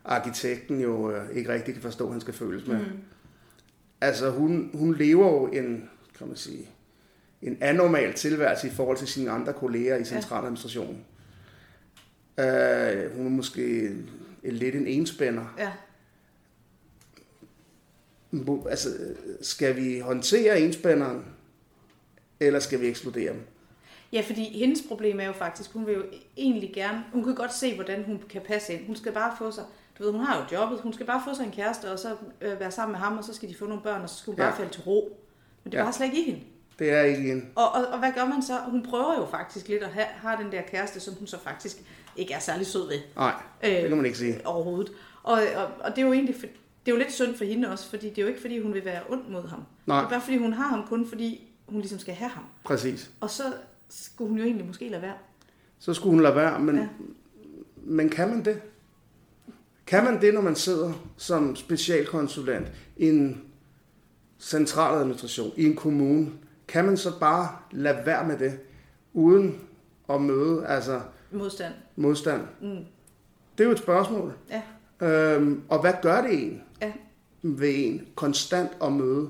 arkitekten 0.05 0.81
jo 0.81 1.11
øh, 1.11 1.35
ikke 1.35 1.53
rigtig 1.53 1.73
kan 1.73 1.83
forstå, 1.83 2.05
at 2.05 2.11
han 2.11 2.21
skal 2.21 2.33
føles 2.33 2.67
med. 2.67 2.77
Mm. 2.77 2.85
Altså 4.01 4.29
hun, 4.29 4.69
hun 4.73 4.95
lever 4.95 5.27
jo 5.27 5.47
en, 5.47 5.89
kan 6.17 6.27
man 6.27 6.35
sige, 6.35 6.69
en 7.47 7.57
anormal 7.61 8.13
tilværelse 8.13 8.67
i 8.67 8.71
forhold 8.71 8.97
til 8.97 9.07
sine 9.07 9.31
andre 9.31 9.53
kolleger 9.53 9.97
i 9.97 10.05
centraladministrationen. 10.05 11.05
Ja. 12.37 12.93
Øh, 12.93 13.17
hun 13.17 13.25
er 13.25 13.29
måske 13.29 13.89
lidt 14.43 14.75
en 14.75 14.87
enspænder. 14.87 15.55
Ja 15.57 15.71
altså, 18.69 18.89
skal 19.41 19.75
vi 19.75 19.99
håndtere 19.99 20.59
enspænderen, 20.59 21.25
eller 22.39 22.59
skal 22.59 22.81
vi 22.81 22.87
eksplodere 22.87 23.33
dem? 23.33 23.41
Ja, 24.13 24.21
fordi 24.21 24.59
hendes 24.59 24.81
problem 24.87 25.19
er 25.19 25.25
jo 25.25 25.33
faktisk, 25.33 25.73
hun 25.73 25.85
vil 25.85 25.93
jo 25.93 26.03
egentlig 26.37 26.71
gerne, 26.73 27.03
hun 27.13 27.23
kan 27.23 27.35
godt 27.35 27.53
se, 27.53 27.75
hvordan 27.75 28.03
hun 28.03 28.23
kan 28.29 28.41
passe 28.41 28.73
ind. 28.73 28.85
Hun 28.85 28.95
skal 28.95 29.11
bare 29.11 29.35
få 29.37 29.51
sig, 29.51 29.63
du 29.97 30.03
ved, 30.03 30.11
hun 30.11 30.21
har 30.21 30.37
jo 30.37 30.57
jobbet, 30.57 30.79
hun 30.79 30.93
skal 30.93 31.05
bare 31.05 31.21
få 31.27 31.35
sig 31.35 31.45
en 31.45 31.51
kæreste, 31.51 31.91
og 31.91 31.99
så 31.99 32.15
øh, 32.41 32.59
være 32.59 32.71
sammen 32.71 32.91
med 32.91 32.99
ham, 32.99 33.17
og 33.17 33.23
så 33.23 33.33
skal 33.33 33.49
de 33.49 33.55
få 33.55 33.65
nogle 33.65 33.83
børn, 33.83 34.01
og 34.01 34.09
så 34.09 34.15
skal 34.15 34.31
hun 34.31 34.39
ja. 34.39 34.49
bare 34.49 34.57
falde 34.57 34.71
til 34.71 34.81
ro. 34.81 35.17
Men 35.63 35.71
det 35.71 35.77
er 35.77 35.81
ja. 35.81 35.85
bare 35.85 35.93
slet 35.93 36.05
ikke 36.05 36.21
i 36.21 36.31
hende. 36.31 36.41
Det 36.79 36.89
er 36.89 37.01
ikke 37.01 37.21
hende. 37.21 37.45
Og, 37.55 37.71
og, 37.71 37.85
og 37.87 37.99
hvad 37.99 38.11
gør 38.15 38.25
man 38.25 38.43
så? 38.43 38.57
Hun 38.67 38.83
prøver 38.83 39.15
jo 39.19 39.25
faktisk 39.25 39.67
lidt 39.67 39.83
at 39.83 39.89
have, 39.89 40.05
have 40.05 40.43
den 40.43 40.51
der 40.51 40.61
kæreste, 40.61 40.99
som 40.99 41.13
hun 41.13 41.27
så 41.27 41.39
faktisk 41.39 41.77
ikke 42.15 42.33
er 42.33 42.39
særlig 42.39 42.67
sød 42.67 42.87
ved. 42.87 42.99
Nej, 43.15 43.33
øh, 43.63 43.71
det 43.71 43.87
kan 43.87 43.97
man 43.97 44.05
ikke 44.05 44.17
sige. 44.17 44.47
Overhovedet. 44.47 44.91
Og, 45.23 45.41
og, 45.55 45.67
og 45.79 45.95
det 45.95 46.01
er 46.01 46.05
jo 46.05 46.13
egentlig, 46.13 46.35
for, 46.35 46.47
det 46.85 46.91
er 46.91 46.95
jo 46.95 46.97
lidt 46.97 47.11
synd 47.11 47.35
for 47.35 47.45
hende 47.45 47.71
også, 47.71 47.89
fordi 47.89 48.09
det 48.09 48.17
er 48.17 48.21
jo 48.21 48.27
ikke, 48.27 48.41
fordi 48.41 48.61
hun 48.61 48.73
vil 48.73 48.85
være 48.85 49.01
ond 49.09 49.21
mod 49.29 49.47
ham. 49.47 49.63
Nej. 49.85 49.99
Det 49.99 50.05
er 50.05 50.09
bare, 50.09 50.21
fordi 50.21 50.37
hun 50.37 50.53
har 50.53 50.67
ham 50.67 50.87
kun, 50.87 51.07
fordi 51.07 51.47
hun 51.67 51.79
ligesom 51.79 51.99
skal 51.99 52.13
have 52.13 52.29
ham. 52.29 52.43
Præcis. 52.63 53.11
Og 53.19 53.29
så 53.29 53.43
skulle 53.89 54.29
hun 54.29 54.37
jo 54.37 54.43
egentlig 54.43 54.67
måske 54.67 54.89
lade 54.89 55.01
være. 55.01 55.15
Så 55.79 55.93
skulle 55.93 56.11
hun 56.11 56.23
lade 56.23 56.35
være, 56.35 56.59
men, 56.59 56.75
ja. 56.75 56.87
men 57.75 58.09
kan 58.09 58.29
man 58.29 58.45
det? 58.45 58.61
Kan 59.87 60.03
man 60.03 60.21
det, 60.21 60.33
når 60.33 60.41
man 60.41 60.55
sidder 60.55 60.93
som 61.17 61.55
specialkonsulent 61.55 62.67
i 62.97 63.09
en 63.09 63.43
centraladministration, 64.39 65.51
i 65.57 65.65
en 65.65 65.75
kommune? 65.75 66.31
Kan 66.67 66.85
man 66.85 66.97
så 66.97 67.19
bare 67.19 67.49
lade 67.71 68.05
være 68.05 68.27
med 68.27 68.37
det, 68.37 68.59
uden 69.13 69.61
at 70.09 70.21
møde 70.21 70.67
altså 70.67 71.01
modstand? 71.31 71.73
Modstand. 71.95 72.41
Mm. 72.61 72.85
Det 73.57 73.63
er 73.63 73.65
jo 73.65 73.71
et 73.71 73.79
spørgsmål. 73.79 74.33
Ja. 74.49 74.61
Øhm, 75.07 75.63
og 75.69 75.81
hvad 75.81 75.93
gør 76.01 76.21
det 76.21 76.43
en 76.43 76.63
ja. 76.81 76.91
ved 77.41 77.73
en 77.75 78.07
konstant 78.15 78.71
at 78.83 78.91
møde 78.91 79.29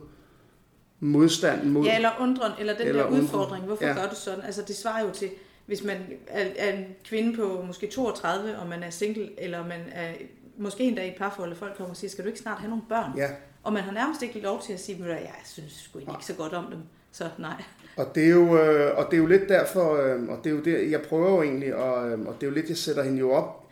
modstand 0.99 1.63
mod... 1.63 1.85
Ja, 1.85 1.95
eller 1.95 2.11
undren, 2.19 2.51
eller 2.59 2.77
den 2.77 2.87
eller 2.87 3.03
der 3.03 3.09
udfordring. 3.09 3.65
Hvorfor 3.65 3.85
ja. 3.85 3.93
gør 3.93 4.09
du 4.09 4.15
sådan? 4.15 4.41
Altså 4.41 4.61
det 4.67 4.75
svarer 4.75 5.05
jo 5.05 5.11
til, 5.11 5.29
hvis 5.65 5.83
man 5.83 5.97
er 6.27 6.73
en 6.73 6.85
kvinde 7.03 7.37
på 7.37 7.63
måske 7.67 7.87
32, 7.87 8.57
og 8.57 8.67
man 8.67 8.83
er 8.83 8.89
single, 8.89 9.29
eller 9.37 9.67
man 9.67 9.81
er 9.91 10.13
måske 10.57 10.83
endda 10.83 11.03
i 11.03 11.07
et 11.07 11.15
parforhold, 11.17 11.51
og 11.51 11.57
folk 11.57 11.77
kommer 11.77 11.89
og 11.89 11.97
siger, 11.97 12.11
skal 12.11 12.23
du 12.23 12.27
ikke 12.27 12.39
snart 12.39 12.57
have 12.57 12.69
nogle 12.69 12.83
børn? 12.89 13.17
Ja. 13.17 13.29
Og 13.63 13.73
man 13.73 13.83
har 13.83 13.91
nærmest 13.91 14.21
ikke 14.21 14.39
lov 14.39 14.61
til 14.61 14.73
at 14.73 14.79
sige, 14.79 15.05
at 15.05 15.21
jeg 15.21 15.35
synes 15.45 15.73
sgu 15.73 15.99
ikke 15.99 16.11
så 16.21 16.33
godt 16.33 16.53
om 16.53 16.65
dem. 16.71 16.79
Så 17.17 17.29
nej. 17.39 17.63
Og 17.97 18.11
det 18.15 18.23
er 18.23 18.29
jo, 18.29 18.57
øh, 18.57 18.97
og 18.97 19.05
det 19.05 19.13
er 19.13 19.21
jo 19.21 19.25
lidt 19.25 19.49
derfor, 19.49 19.95
øh, 19.95 20.23
og 20.29 20.39
det 20.43 20.49
er 20.49 20.55
jo 20.55 20.61
det, 20.61 20.91
jeg 20.91 21.01
prøver 21.01 21.29
jo 21.29 21.43
egentlig, 21.43 21.75
og, 21.75 22.09
øh, 22.09 22.19
og 22.19 22.33
det 22.33 22.43
er 22.43 22.47
jo 22.47 22.53
lidt, 22.53 22.69
jeg 22.69 22.77
sætter 22.77 23.03
hende 23.03 23.19
jo 23.19 23.31
op 23.31 23.67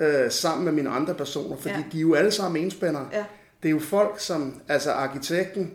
øh, 0.00 0.30
sammen 0.30 0.64
med 0.64 0.72
mine 0.72 0.90
andre 0.90 1.14
personer, 1.14 1.56
fordi 1.56 1.74
ja. 1.74 1.84
de 1.92 1.96
er 1.96 2.00
jo 2.00 2.14
alle 2.14 2.30
sammen 2.30 2.64
enspændere. 2.64 3.08
Ja. 3.12 3.24
Det 3.62 3.68
er 3.68 3.72
jo 3.72 3.78
folk 3.78 4.20
som, 4.20 4.60
altså 4.68 4.92
arkitekten, 4.92 5.72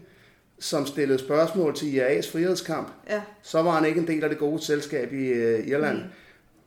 som 0.60 0.86
stillede 0.86 1.20
spørgsmål 1.20 1.76
til 1.76 1.86
IA's 1.86 2.32
frihedskamp, 2.32 2.88
ja. 3.10 3.22
så 3.42 3.62
var 3.62 3.72
han 3.72 3.86
ikke 3.86 4.02
en 4.02 4.08
del 4.08 4.24
af 4.24 4.30
det 4.30 4.40
gode 4.40 4.64
selskab 4.64 5.14
i 5.14 5.28
øh, 5.28 5.68
Irland. 5.68 5.98
Mm. 5.98 6.10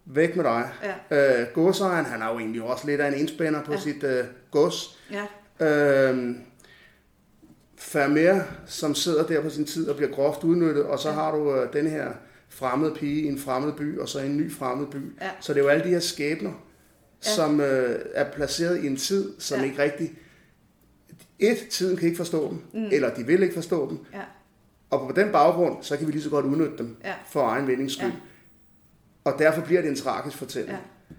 Væk 0.04 0.36
med 0.36 0.44
dig. 0.44 0.68
Ja. 1.10 1.40
Øh, 1.40 1.46
godsejeren, 1.54 2.06
han 2.06 2.22
er 2.22 2.32
jo 2.32 2.38
egentlig 2.38 2.62
også 2.62 2.86
lidt 2.86 3.00
af 3.00 3.08
en 3.08 3.14
enspænder 3.14 3.64
på 3.64 3.72
ja. 3.72 3.78
sit 3.78 4.04
øh, 4.04 4.24
gods. 4.50 4.98
Ja. 5.10 5.24
Øh, 5.66 6.34
Vermeer, 7.94 8.42
som 8.66 8.94
sidder 8.94 9.26
der 9.26 9.42
på 9.42 9.50
sin 9.50 9.64
tid 9.64 9.88
og 9.88 9.96
bliver 9.96 10.10
groft 10.10 10.44
udnyttet, 10.44 10.84
og 10.84 10.98
så 10.98 11.08
ja. 11.08 11.14
har 11.14 11.36
du 11.36 11.54
øh, 11.54 11.72
den 11.72 11.86
her 11.86 12.12
fremmede 12.48 12.94
pige 12.94 13.22
i 13.22 13.26
en 13.26 13.38
fremmed 13.38 13.72
by, 13.72 13.98
og 13.98 14.08
så 14.08 14.20
en 14.20 14.36
ny 14.36 14.52
fremmed 14.52 14.86
by. 14.86 15.20
Ja. 15.20 15.30
Så 15.40 15.54
det 15.54 15.60
er 15.60 15.64
jo 15.64 15.68
alle 15.68 15.84
de 15.84 15.88
her 15.88 16.00
skæbner, 16.00 16.50
ja. 17.26 17.30
som 17.30 17.60
øh, 17.60 18.00
er 18.14 18.32
placeret 18.32 18.84
i 18.84 18.86
en 18.86 18.96
tid, 18.96 19.32
som 19.38 19.58
ja. 19.58 19.64
ikke 19.64 19.82
rigtig... 19.82 20.18
Et, 21.38 21.68
tiden 21.70 21.96
kan 21.96 22.06
ikke 22.06 22.16
forstå 22.16 22.50
dem, 22.50 22.58
mm. 22.82 22.88
eller 22.92 23.14
de 23.14 23.26
vil 23.26 23.42
ikke 23.42 23.54
forstå 23.54 23.90
dem. 23.90 23.98
Ja. 24.12 24.22
Og 24.90 25.08
på 25.08 25.20
den 25.20 25.32
baggrund, 25.32 25.76
så 25.82 25.96
kan 25.96 26.06
vi 26.06 26.12
lige 26.12 26.22
så 26.22 26.30
godt 26.30 26.46
udnytte 26.46 26.78
dem 26.78 26.96
ja. 27.04 27.14
for 27.26 27.48
egen 27.48 27.66
vindings 27.66 27.92
skyld. 27.92 28.08
Ja. 28.08 28.14
Og 29.24 29.34
derfor 29.38 29.60
bliver 29.60 29.80
det 29.80 29.88
en 29.88 29.96
tragisk 29.96 30.36
fortælling. 30.36 30.72
Ja. 30.72 31.16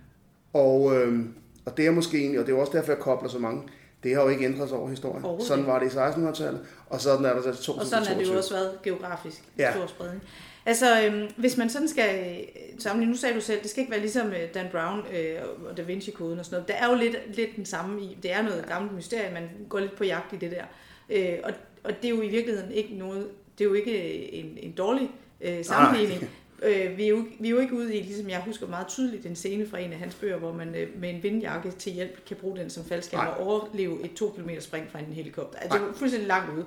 Og, 0.60 0.96
øh, 0.96 1.20
og 1.66 1.78
det 1.78 1.88
er 1.88 1.92
måske 1.92 2.18
egentlig, 2.18 2.40
og 2.40 2.46
det 2.46 2.54
er 2.54 2.58
også 2.58 2.78
derfor, 2.78 2.92
jeg 2.92 3.02
kobler 3.02 3.30
så 3.30 3.40
mange, 3.40 3.64
det 4.04 4.16
har 4.16 4.24
jo 4.24 4.30
ikke 4.30 4.46
ændret 4.46 4.70
sig 4.70 4.78
over 4.78 4.90
historien. 4.90 5.42
Sådan 5.42 5.68
var 5.68 5.80
det 5.80 5.94
i 5.94 5.98
1600-tallet, 5.98 6.62
og 6.90 7.02
sådan 7.02 7.26
er 7.26 7.34
der 7.34 7.42
så 7.42 7.64
2022. 7.64 7.82
Og 7.82 7.88
sådan 7.88 8.14
er 8.14 8.24
det 8.24 8.34
jo 8.34 8.38
også 8.38 8.54
været 8.54 8.82
geografisk, 8.84 9.44
ja. 9.58 9.72
stor 9.72 9.88
spredning. 9.88 10.24
Altså, 10.66 11.06
øhm, 11.06 11.32
hvis 11.38 11.58
man 11.58 11.70
sådan 11.70 11.88
skal 11.88 12.30
øh, 12.30 12.80
sammenligne, 12.80 13.12
nu 13.12 13.18
sagde 13.18 13.36
du 13.36 13.42
selv, 13.42 13.62
det 13.62 13.70
skal 13.70 13.82
ikke 13.82 13.92
være 13.92 14.00
ligesom 14.00 14.28
øh, 14.28 14.54
Dan 14.54 14.66
Brown 14.72 15.00
øh, 15.00 15.40
og 15.70 15.78
Da 15.78 15.82
Vinci-koden 15.82 16.40
og 16.40 16.46
sådan 16.46 16.56
noget. 16.56 16.68
Der 16.68 16.74
er 16.74 16.90
jo 16.90 16.96
lidt, 16.96 17.36
lidt 17.36 17.56
den 17.56 17.66
samme 17.66 18.02
i, 18.02 18.18
det 18.24 18.34
er 18.34 18.42
noget 18.42 18.66
gammelt 18.68 18.96
mysterie, 18.96 19.34
man 19.34 19.50
går 19.70 19.80
lidt 19.80 19.96
på 19.96 20.04
jagt 20.04 20.34
i 20.34 20.36
det 20.36 20.52
der. 20.52 20.64
Øh, 21.10 21.40
og, 21.44 21.54
og 21.84 21.92
det 22.02 22.06
er 22.06 22.10
jo 22.10 22.22
i 22.22 22.28
virkeligheden 22.28 22.72
ikke 22.72 22.96
noget, 22.96 23.28
det 23.58 23.64
er 23.64 23.70
jo 23.70 23.74
ikke 23.74 24.34
en, 24.34 24.58
en 24.62 24.72
dårlig 24.72 25.12
øh, 25.42 25.66
sammenligning. 25.66 26.30
Øh, 26.64 26.98
vi, 26.98 27.04
er 27.04 27.08
jo, 27.08 27.26
vi 27.40 27.48
er 27.48 27.52
jo 27.52 27.60
ikke 27.60 27.76
ude 27.76 27.96
i, 27.96 28.04
ligesom 28.04 28.30
jeg 28.30 28.42
husker 28.42 28.68
meget 28.68 28.88
tydeligt, 28.88 29.26
en 29.26 29.36
scene 29.36 29.68
fra 29.68 29.78
en 29.78 29.94
af 29.94 30.00
hans 30.00 30.16
bøger, 30.16 30.38
hvor 30.38 30.54
man 30.54 30.76
øh, 30.76 31.00
med 31.00 31.10
en 31.10 31.24
vindjakke 31.24 31.72
til 31.72 31.92
hjælp 31.92 32.26
kan 32.26 32.38
bruge 32.38 32.58
den 32.58 32.70
som 32.70 32.86
faldskærm 32.86 33.28
og 33.28 33.48
overleve 33.48 34.06
et 34.06 34.14
2 34.14 34.30
km 34.30 34.50
spring 34.60 34.92
fra 34.92 35.00
en 35.00 35.14
helikopter. 35.14 35.60
Altså, 35.60 35.78
det 35.78 35.88
er 35.88 35.94
fuldstændig 35.94 36.28
langt 36.28 36.54
ude. 36.54 36.66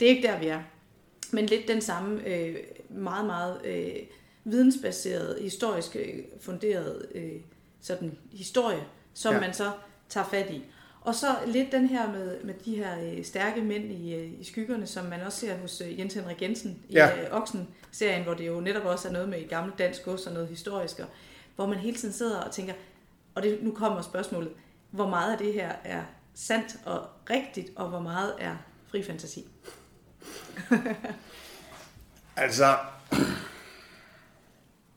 Det 0.00 0.06
er 0.06 0.10
ikke 0.10 0.28
der, 0.28 0.38
vi 0.38 0.46
er. 0.46 0.62
Men 1.30 1.46
lidt 1.46 1.68
den 1.68 1.80
samme 1.80 2.28
øh, 2.28 2.56
meget, 2.88 3.26
meget 3.26 3.60
øh, 3.64 3.94
vidensbaseret, 4.44 5.38
historisk 5.42 5.96
øh, 5.96 6.14
funderet 6.40 7.06
øh, 7.14 7.32
sådan 7.80 8.18
historie, 8.32 8.84
som 9.14 9.34
ja. 9.34 9.40
man 9.40 9.54
så 9.54 9.70
tager 10.08 10.26
fat 10.26 10.50
i. 10.50 10.62
Og 11.06 11.14
så 11.14 11.26
lidt 11.46 11.72
den 11.72 11.88
her 11.88 12.12
med, 12.12 12.44
med 12.44 12.54
de 12.64 12.76
her 12.76 12.90
øh, 13.02 13.24
stærke 13.24 13.60
mænd 13.62 13.84
i, 13.84 14.14
øh, 14.14 14.40
i 14.40 14.44
skyggerne, 14.44 14.86
som 14.86 15.04
man 15.04 15.20
også 15.20 15.40
ser 15.40 15.56
hos 15.58 15.80
øh, 15.80 15.98
Jens 15.98 16.14
Henrik 16.14 16.42
Jensen 16.42 16.78
i 16.88 16.92
ja. 16.92 17.10
Oksen-serien, 17.30 18.22
hvor 18.24 18.34
det 18.34 18.46
jo 18.46 18.60
netop 18.60 18.84
også 18.84 19.08
er 19.08 19.12
noget 19.12 19.28
med 19.28 19.38
et 19.38 19.48
gammelt 19.48 19.78
dansk 19.78 20.04
gods 20.04 20.26
og 20.26 20.32
noget 20.32 20.48
historisk, 20.48 20.98
og, 20.98 21.06
hvor 21.56 21.66
man 21.66 21.78
hele 21.78 21.96
tiden 21.96 22.14
sidder 22.14 22.40
og 22.40 22.52
tænker, 22.52 22.72
og 23.34 23.42
det, 23.42 23.58
nu 23.62 23.70
kommer 23.70 24.02
spørgsmålet, 24.02 24.50
hvor 24.90 25.08
meget 25.08 25.32
af 25.32 25.38
det 25.38 25.52
her 25.52 25.72
er 25.84 26.02
sandt 26.34 26.76
og 26.84 27.06
rigtigt, 27.30 27.70
og 27.76 27.88
hvor 27.88 28.00
meget 28.00 28.34
er 28.38 28.56
fri 28.86 29.02
fantasi? 29.02 29.48
altså, 32.36 32.76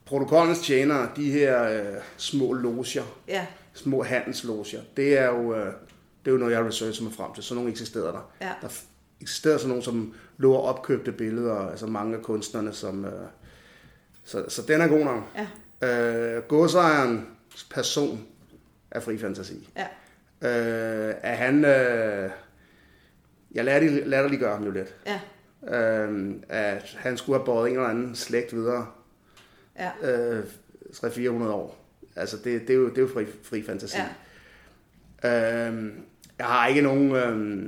protokollens 0.05 0.59
tjenere, 0.59 1.09
de 1.15 1.31
her 1.31 1.63
øh, 1.63 2.01
små 2.17 2.53
loger, 2.53 3.03
ja. 3.27 3.45
små 3.73 4.03
handelsloger, 4.03 4.81
det 4.97 5.17
er 5.17 5.25
jo, 5.25 5.55
øh, 5.55 5.73
det 6.29 6.33
er 6.33 6.37
jo 6.37 6.45
noget, 6.45 6.53
jeg 6.53 6.65
researcher 6.65 7.03
mig 7.03 7.13
frem 7.13 7.33
til. 7.33 7.43
Sådan 7.43 7.55
nogle 7.55 7.71
eksisterer 7.71 8.11
der. 8.11 8.31
Ja. 8.41 8.51
Der 8.61 8.67
eksisterer 9.21 9.57
sådan 9.57 9.69
nogle, 9.69 9.83
som 9.83 10.13
lover 10.37 10.61
opkøbte 10.61 11.11
billeder, 11.11 11.55
altså 11.55 11.87
mange 11.87 12.15
af 12.17 12.21
kunstnerne, 12.21 12.73
som... 12.73 13.05
Øh, 13.05 13.11
så, 14.23 14.45
så 14.47 14.61
den 14.61 14.81
er 14.81 14.87
god 14.87 15.05
nok. 15.05 15.23
Ja. 15.81 16.37
Øh, 16.37 16.43
godsejerens 16.43 17.63
person 17.69 18.25
er 18.91 18.99
fri 18.99 19.17
fantasi. 19.17 19.69
Ja. 19.75 19.87
Øh, 20.41 21.15
er 21.21 21.35
han... 21.35 21.65
Øh, 21.65 22.29
jeg 23.51 23.65
latterliggør 24.05 24.53
ham 24.53 24.63
jo 24.63 24.71
lidt. 24.71 24.95
Ja. 25.05 25.19
Øh, 25.77 26.35
at 26.49 26.97
han 26.99 27.17
skulle 27.17 27.39
have 27.39 27.45
båret 27.45 27.69
en 27.69 27.75
eller 27.75 27.89
anden 27.89 28.15
slægt 28.15 28.55
videre. 28.55 28.87
Ja. 29.79 29.91
Øh, 30.03 30.45
300-400 30.93 31.29
år. 31.29 31.85
Altså, 32.15 32.37
det, 32.37 32.61
det, 32.61 32.69
er 32.69 32.73
jo, 32.73 32.89
det 32.89 32.97
er 32.97 33.01
jo 33.01 33.09
fri, 33.13 33.25
fri 33.43 33.63
fantasi. 33.63 33.97
Ja. 35.23 35.69
Øh, 35.69 35.93
jeg 36.39 36.47
har 36.47 36.67
ikke 36.67 36.81
nogen... 36.81 37.11
Øh, 37.15 37.65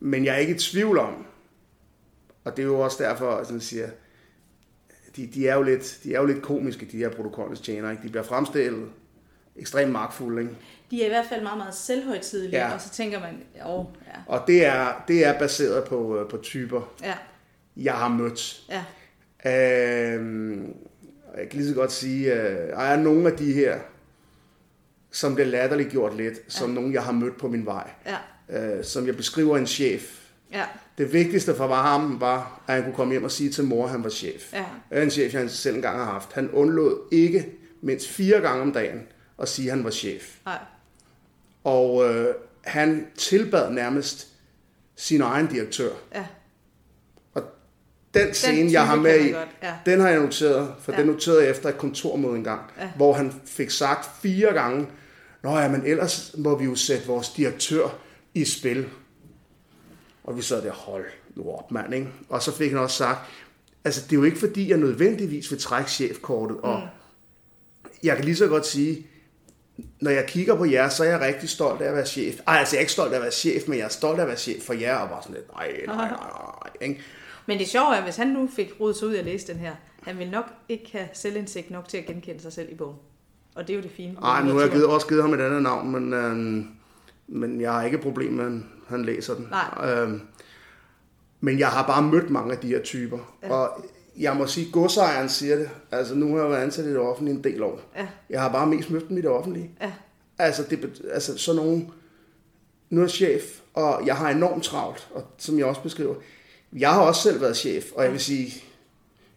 men 0.00 0.24
jeg 0.24 0.34
er 0.34 0.38
ikke 0.38 0.54
i 0.54 0.58
tvivl 0.58 0.98
om, 0.98 1.26
og 2.44 2.56
det 2.56 2.62
er 2.62 2.66
jo 2.66 2.80
også 2.80 3.02
derfor, 3.02 3.30
at 3.30 3.50
jeg 3.50 3.62
siger, 3.62 3.88
de, 5.16 5.26
de, 5.34 5.48
er 5.48 5.54
jo 5.54 5.62
lidt, 5.62 5.98
de 6.04 6.14
er 6.14 6.20
jo 6.20 6.26
lidt 6.26 6.42
komiske, 6.42 6.86
de 6.92 6.96
her 6.98 7.08
protokollens 7.10 7.60
tjener. 7.60 7.90
Ikke? 7.90 8.02
De 8.02 8.08
bliver 8.08 8.22
fremstillet 8.22 8.88
ekstremt 9.56 9.92
magtfulde. 9.92 10.42
Ikke? 10.42 10.54
De 10.90 11.02
er 11.02 11.06
i 11.06 11.08
hvert 11.08 11.26
fald 11.28 11.42
meget, 11.42 11.58
meget 11.58 11.74
selvhøjtidelige, 11.74 12.60
Ja. 12.66 12.74
og 12.74 12.80
så 12.80 12.90
tænker 12.90 13.20
man, 13.20 13.42
åh, 13.66 13.84
ja, 14.06 14.18
Og 14.26 14.44
det 14.46 14.64
er, 14.66 15.04
det 15.08 15.26
er 15.26 15.38
baseret 15.38 15.84
på, 15.88 16.18
øh, 16.18 16.28
på 16.28 16.36
typer, 16.36 16.92
ja, 17.02 17.14
jeg 17.76 17.94
har 17.94 18.08
mødt. 18.08 18.62
ja, 18.68 18.84
Øhm, 19.46 20.76
jeg 21.38 21.48
kan 21.48 21.58
lige 21.60 21.68
så 21.68 21.74
godt 21.74 21.92
sige, 21.92 22.32
at 22.32 22.68
der 22.70 22.76
er 22.78 22.96
nogle 22.96 23.30
af 23.30 23.36
de 23.36 23.52
her, 23.52 23.78
som 25.12 25.34
bliver 25.34 25.46
latterligt 25.48 25.90
gjort 25.90 26.16
lidt, 26.16 26.34
som 26.48 26.70
nogle, 26.70 26.92
jeg 26.94 27.02
har 27.02 27.12
mødt 27.12 27.38
på 27.38 27.48
min 27.48 27.66
vej. 27.66 27.90
ja, 28.06 28.16
Øh, 28.48 28.84
som 28.84 29.06
jeg 29.06 29.16
beskriver 29.16 29.58
en 29.58 29.66
chef. 29.66 30.18
ja, 30.52 30.64
Det 30.98 31.12
vigtigste 31.12 31.54
for 31.54 31.66
ham 31.74 32.20
var, 32.20 32.60
at 32.66 32.74
han 32.74 32.84
kunne 32.84 32.94
komme 32.94 33.12
hjem 33.12 33.24
og 33.24 33.30
sige 33.30 33.50
til 33.50 33.64
mor, 33.64 33.84
at 33.84 33.90
han 33.90 34.04
var 34.04 34.10
chef. 34.10 34.52
ja, 34.52 34.64
er 34.90 35.02
en 35.02 35.10
chef, 35.10 35.34
jeg 35.34 35.50
selv 35.50 35.76
engang 35.76 35.96
har 35.98 36.04
haft. 36.04 36.32
Han 36.32 36.50
undlod 36.50 36.98
ikke 37.12 37.46
mindst 37.82 38.08
fire 38.08 38.40
gange 38.40 38.62
om 38.62 38.72
dagen 38.72 39.00
at 39.38 39.48
sige, 39.48 39.70
at 39.70 39.76
han 39.76 39.84
var 39.84 39.90
chef. 39.90 40.36
nej, 40.44 40.58
Og 41.64 42.08
øh, 42.14 42.34
han 42.64 43.06
tilbad 43.18 43.70
nærmest 43.70 44.28
sin 44.96 45.20
egen 45.20 45.46
direktør. 45.46 45.90
ja, 46.14 46.26
Og 47.34 47.42
den 48.14 48.34
scene, 48.34 48.56
type 48.68 48.72
jeg 48.72 48.86
har 48.86 48.96
med 48.96 49.20
i, 49.20 49.28
ja. 49.62 49.74
den 49.86 50.00
har 50.00 50.08
jeg 50.08 50.20
noteret, 50.20 50.74
for 50.80 50.92
Ja. 50.92 50.98
ja. 50.98 51.02
den 51.04 51.12
noterede 51.12 51.42
jeg 51.42 51.50
efter 51.50 51.68
et 51.68 51.78
kontormøde 51.78 52.36
engang, 52.36 52.60
Ja. 52.80 52.90
hvor 52.96 53.12
han 53.12 53.32
fik 53.46 53.70
sagt 53.70 54.08
fire 54.22 54.52
gange, 54.52 54.86
Nå 55.42 55.58
ja, 55.58 55.68
men 55.68 55.86
ellers 55.86 56.34
må 56.38 56.58
vi 56.58 56.64
jo 56.64 56.74
sætte 56.74 57.06
vores 57.06 57.28
direktør 57.28 57.88
i 58.34 58.44
spil. 58.44 58.88
Og 60.24 60.36
vi 60.36 60.42
sad 60.42 60.62
der, 60.62 60.72
hold 60.72 61.04
nu 61.34 61.50
op, 61.50 61.70
mand, 61.70 61.94
ikke? 61.94 62.08
Og 62.28 62.42
så 62.42 62.52
fik 62.56 62.70
han 62.70 62.80
også 62.80 62.96
sagt, 62.96 63.18
altså 63.84 64.02
det 64.04 64.12
er 64.12 64.16
jo 64.16 64.24
ikke 64.24 64.38
fordi, 64.38 64.68
jeg 64.70 64.78
nødvendigvis 64.78 65.50
vil 65.50 65.60
trække 65.60 65.90
chefkortet, 65.90 66.56
og 66.60 66.80
Mm. 66.80 66.86
jeg 68.02 68.16
kan 68.16 68.24
lige 68.24 68.36
så 68.36 68.46
godt 68.48 68.66
sige, 68.66 69.06
når 70.00 70.10
jeg 70.10 70.26
kigger 70.28 70.54
på 70.56 70.64
jer, 70.64 70.88
så 70.88 71.04
er 71.04 71.08
jeg 71.08 71.20
rigtig 71.20 71.48
stolt 71.48 71.82
af 71.82 71.88
at 71.88 71.94
være 71.94 72.06
chef. 72.06 72.40
Ej, 72.46 72.56
altså 72.58 72.76
jeg 72.76 72.78
er 72.78 72.82
ikke 72.82 72.92
stolt 72.92 73.12
af 73.12 73.16
at 73.16 73.22
være 73.22 73.30
chef, 73.32 73.68
men 73.68 73.78
jeg 73.78 73.84
er 73.84 73.88
stolt 73.88 74.18
af 74.18 74.22
at 74.22 74.28
være 74.28 74.36
chef 74.36 74.62
for 74.62 74.72
jer, 74.72 74.96
og 74.96 75.08
bare 75.08 75.22
sådan 75.22 75.36
lidt, 75.36 75.52
nej, 75.52 75.72
nej, 75.86 75.96
nej, 75.96 76.08
nej, 76.08 76.88
ikke? 76.88 77.00
Men 77.46 77.58
det 77.58 77.68
sjove 77.68 77.96
er, 77.96 78.02
hvis 78.02 78.16
han 78.16 78.26
nu 78.28 78.48
fik 78.56 78.72
rodet 78.80 78.96
sig 78.96 79.08
ud 79.08 79.14
at 79.14 79.24
læse 79.24 79.46
den 79.46 79.56
her, 79.56 79.74
han 80.02 80.18
vil 80.18 80.30
nok 80.30 80.44
ikke 80.68 80.88
have 80.92 81.08
selvindsigt 81.12 81.70
nok 81.70 81.88
til 81.88 81.98
at 81.98 82.06
genkende 82.06 82.40
sig 82.42 82.52
selv 82.52 82.72
i 82.72 82.74
bogen. 82.74 82.96
Og 83.54 83.66
det 83.66 83.72
er 83.72 83.76
jo 83.76 83.82
det 83.82 83.90
fine. 83.90 84.08
ved 84.16 84.22
Ej, 84.22 84.42
nu 84.42 84.52
har 84.54 84.60
jeg 84.60 84.70
givet, 84.70 84.86
også 84.86 85.06
givet 85.06 85.22
ham 85.22 85.34
et 85.34 85.40
andet 85.40 85.62
navn, 85.62 85.92
men, 85.92 86.12
øhm, 86.14 86.66
men 87.28 87.60
jeg 87.60 87.72
har 87.72 87.82
ikke 87.84 87.94
et 87.96 88.02
problem 88.02 88.32
med, 88.32 88.44
at 88.44 88.50
han- 88.50 88.66
han 88.88 89.04
læser 89.04 89.34
den. 89.34 89.48
Nej. 89.50 89.90
Øhm, 90.02 90.20
men 91.40 91.58
jeg 91.58 91.68
har 91.68 91.86
bare 91.86 92.02
mødt 92.02 92.30
mange 92.30 92.52
af 92.52 92.58
de 92.58 92.68
her 92.68 92.82
typer. 92.82 93.18
Ja. 93.42 93.52
Og 93.54 93.84
jeg 94.18 94.36
må 94.36 94.46
sige, 94.46 94.70
godsejeren 94.72 95.28
siger 95.28 95.56
det. 95.56 95.70
Altså, 95.90 96.14
nu 96.14 96.34
har 96.34 96.42
jeg 96.42 96.50
været 96.50 96.62
ansat 96.62 96.84
i 96.84 96.88
det 96.88 96.98
offentlige 96.98 97.36
en 97.36 97.44
del 97.44 97.62
år. 97.62 97.80
Ja, 97.96 98.06
Jeg 98.30 98.40
har 98.40 98.52
bare 98.52 98.66
mest 98.66 98.90
mødt 98.90 99.08
dem 99.08 99.18
i 99.18 99.20
det 99.20 99.30
offentlige. 99.30 99.70
ja, 99.80 99.92
Altså, 100.38 100.62
det, 100.70 101.02
altså 101.12 101.38
sådan 101.38 101.62
nogle... 101.62 101.86
Nu 102.90 103.00
er 103.00 103.04
jeg 103.04 103.10
chef, 103.10 103.42
og 103.74 104.06
jeg 104.06 104.16
har 104.16 104.30
enormt 104.30 104.64
travlt, 104.64 105.08
og 105.14 105.24
som 105.38 105.58
jeg 105.58 105.66
også 105.66 105.82
beskriver. 105.82 106.14
Jeg 106.72 106.90
har 106.92 107.00
også 107.00 107.22
selv 107.22 107.40
været 107.40 107.56
chef, 107.56 107.84
og 107.96 108.04
jeg 108.04 108.12
vil 108.12 108.20
sige, 108.20 108.64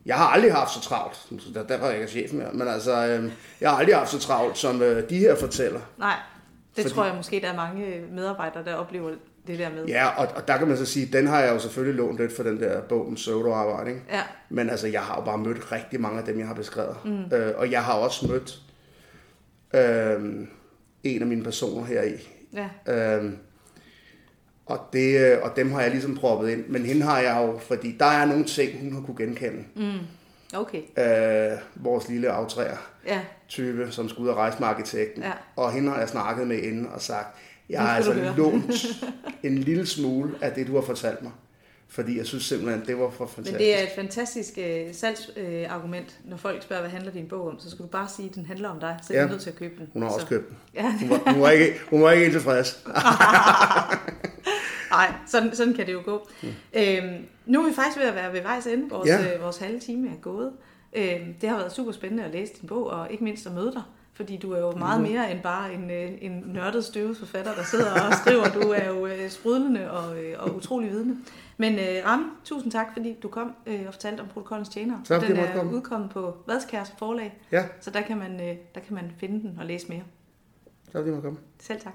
jeg 0.05 0.15
har 0.15 0.25
aldrig 0.27 0.53
haft 0.53 0.71
så 0.73 0.81
travlt. 0.81 1.27
Der, 1.53 1.63
derfor 1.63 1.85
er 1.85 1.89
jeg 1.91 1.99
ikke 1.99 2.11
chef 2.11 2.33
mere. 2.33 2.49
Men 2.53 2.67
altså, 2.67 3.07
øh, 3.07 3.31
jeg 3.61 3.69
har 3.69 3.77
aldrig 3.77 3.95
haft 3.95 4.09
så 4.11 4.19
travlt, 4.19 4.57
som 4.57 4.81
øh, 4.81 5.09
de 5.09 5.17
her 5.17 5.35
fortæller. 5.35 5.79
nej. 5.97 6.15
Det 6.75 6.81
Fordi- 6.83 6.95
tror 6.95 7.05
jeg 7.05 7.15
måske, 7.15 7.39
der 7.41 7.51
er 7.51 7.55
mange 7.55 8.01
medarbejdere, 8.11 8.63
der 8.65 8.73
oplever 8.73 9.11
det 9.47 9.59
der 9.59 9.69
med. 9.69 9.85
Ja, 9.85 10.07
og, 10.07 10.27
og 10.35 10.47
der 10.47 10.57
kan 10.57 10.67
man 10.67 10.77
så 10.77 10.85
sige, 10.85 11.05
den 11.17 11.27
har 11.27 11.39
jeg 11.41 11.53
jo 11.53 11.59
selvfølgelig 11.59 11.95
lånt 11.95 12.17
lidt 12.19 12.35
for 12.35 12.43
den 12.43 12.59
der 12.59 12.81
bog 12.81 13.07
om 13.07 13.15
pseudoarbejde, 13.15 13.89
ikke? 13.89 14.01
Ja, 14.11 14.21
Men 14.49 14.69
altså, 14.69 14.87
jeg 14.87 15.01
har 15.01 15.15
jo 15.15 15.21
bare 15.25 15.37
mødt 15.37 15.71
rigtig 15.71 16.01
mange 16.01 16.19
af 16.19 16.25
dem, 16.25 16.39
jeg 16.39 16.47
har 16.47 16.53
beskrevet. 16.53 16.95
Mm. 17.05 17.35
Øh, 17.35 17.53
og 17.57 17.71
jeg 17.71 17.83
har 17.83 17.93
også 17.93 18.27
mødt 18.27 18.59
øh, 19.73 20.47
en 21.03 21.21
af 21.21 21.27
mine 21.27 21.43
personer 21.43 21.85
her 21.85 22.01
i. 22.03 22.29
ja, 22.53 22.93
Øh, 23.17 23.31
og, 24.65 24.79
det, 24.93 25.19
øh, 25.19 25.37
og 25.41 25.51
dem 25.55 25.71
har 25.71 25.81
jeg 25.81 25.91
ligesom 25.91 26.15
proppet 26.17 26.49
ind. 26.49 26.63
Men 26.67 26.85
hende 26.85 27.01
har 27.01 27.19
jeg 27.19 27.37
jo, 27.47 27.59
fordi 27.59 27.95
der 27.99 28.05
er 28.05 28.25
nogle 28.25 28.43
ting, 28.43 28.79
hun 28.81 28.93
har 28.93 29.01
kunne 29.01 29.17
genkende. 29.17 29.63
okay. 30.53 30.81
Øh, 30.97 31.57
vores 31.75 32.07
lille 32.09 32.29
aftræer 32.29 32.77
Ja, 33.07 33.19
type, 33.47 33.87
som 33.91 34.09
skulle 34.09 34.23
ud 34.25 34.29
og 34.31 34.37
rejse 34.37 34.59
med 34.59 34.67
arkitekten. 34.67 35.23
Ja. 35.23 35.31
Og 35.55 35.71
hende 35.71 35.89
har 35.91 35.99
jeg 35.99 36.09
snakket 36.09 36.47
med 36.47 36.57
inden 36.57 36.87
og 36.93 37.01
sagt, 37.01 37.27
jeg 37.69 37.81
har 37.81 37.87
altså 37.95 38.13
du 38.13 38.19
høre." 38.19 38.33
lånt 38.37 38.85
en 39.43 39.57
lille 39.57 39.85
smule 39.85 40.31
af 40.41 40.51
det, 40.51 40.67
du 40.67 40.75
har 40.75 40.81
fortalt 40.81 41.21
mig. 41.23 41.31
Fordi 41.87 42.17
jeg 42.17 42.25
synes 42.25 42.43
simpelthen, 42.43 42.83
det 42.87 42.99
var 42.99 43.09
for 43.09 43.23
men 43.25 43.29
fantastisk. 43.35 43.59
det 43.59 43.79
er 43.79 43.83
et 43.83 43.89
fantastisk 43.95 44.53
øh, 44.57 44.93
salgsargument, 44.93 46.19
øh, 46.25 46.29
når 46.29 46.37
folk 46.37 46.63
spørger, 46.63 46.81
hvad 46.81 46.91
handler 46.91 47.11
din 47.11 47.27
bog 47.27 47.47
om, 47.47 47.59
så 47.59 47.69
skal 47.69 47.83
du 47.83 47.89
bare 47.89 48.07
sige, 48.15 48.29
at 48.29 48.35
den 48.35 48.45
handler 48.45 48.69
om 48.69 48.79
dig, 48.79 48.97
så 49.07 49.13
er 49.13 49.17
Ja. 49.17 49.23
du 49.23 49.29
nødt 49.29 49.41
til 49.41 49.49
at 49.49 49.55
købe 49.55 49.73
den. 49.79 49.87
Hun 49.93 50.01
har 50.01 50.09
også 50.09 50.19
så. 50.19 50.27
købt 50.27 50.49
den. 50.49 50.57
Ja, 50.75 50.93
Hun 50.99 51.09
var, 51.09 51.31
hun 51.33 51.41
var, 51.41 51.49
ikke, 51.49 51.79
hun 51.89 52.01
var 52.01 52.11
ikke 52.11 52.23
helt 52.23 52.33
tilfreds. 52.33 52.83
Nej, 54.95 55.13
sådan, 55.27 55.55
sådan 55.55 55.73
kan 55.73 55.87
det 55.87 55.93
jo 55.93 56.01
gå. 56.05 56.27
Mm. 56.43 56.47
Øhm, 56.73 57.25
nu 57.45 57.63
er 57.63 57.69
vi 57.69 57.73
faktisk 57.75 57.97
ved 57.97 58.05
at 58.05 58.15
være 58.15 58.33
ved 58.33 58.41
vejs 58.41 58.67
ende. 58.67 58.89
Vores, 58.89 59.09
Ja. 59.09 59.35
øh, 59.35 59.41
vores 59.43 59.57
halve 59.57 59.79
time 59.79 60.09
er 60.09 60.15
gået. 60.21 60.51
Øhm, 60.93 61.33
det 61.41 61.49
har 61.49 61.57
været 61.57 61.71
super 61.71 61.91
spændende 61.91 62.23
at 62.23 62.31
læse 62.31 62.53
din 62.61 62.67
bog, 62.67 62.87
og 62.87 63.11
ikke 63.11 63.23
mindst 63.23 63.45
at 63.47 63.53
møde 63.53 63.71
dig. 63.73 63.81
Fordi 64.13 64.37
du 64.37 64.51
er 64.51 64.59
jo 64.59 64.71
meget 64.71 65.01
Mhm. 65.01 65.11
mere 65.11 65.31
end 65.31 65.41
bare 65.41 65.73
en, 65.73 65.91
øh, 65.91 66.11
en 66.21 66.43
nørdet 66.45 66.85
støvet 66.85 67.17
forfatter, 67.17 67.53
der 67.55 67.63
sidder 67.63 67.91
og 67.91 68.13
skriver. 68.13 68.43
Du 68.49 68.59
er 68.69 68.85
jo 68.87 69.05
øh, 69.07 69.29
sprudlende 69.29 69.91
og, 69.91 70.23
øh, 70.23 70.35
og 70.39 70.55
utrolig 70.55 70.89
vidende. 70.91 71.17
Men 71.57 71.73
øh, 71.73 72.05
Ram, 72.05 72.37
tusind 72.43 72.71
tak, 72.71 72.87
fordi 72.93 73.13
du 73.23 73.27
kom 73.27 73.55
øh, 73.65 73.81
og 73.87 73.93
fortalte 73.93 74.21
om 74.21 74.27
protokollens 74.27 74.69
tjenere. 74.69 75.01
Tak, 75.05 75.21
fordi 75.21 75.33
den 75.33 75.41
er 75.43 75.53
komme. 75.55 75.75
udkommet 75.75 76.09
på 76.09 76.37
Vadskærs 76.47 76.93
forlag, 76.99 77.37
Ja, 77.51 77.65
så 77.81 77.89
der 77.91 78.01
kan, 78.01 78.17
man, 78.17 78.33
øh, 78.49 78.55
der 78.75 78.81
kan 78.81 78.95
man 78.95 79.11
finde 79.17 79.41
den 79.41 79.57
og 79.59 79.65
læse 79.65 79.87
mere. 79.89 80.03
så 80.91 80.97
er 80.99 81.03
det, 81.03 81.13
man 81.13 81.21
komme. 81.21 81.37
Selv 81.59 81.79
tak. 81.81 81.93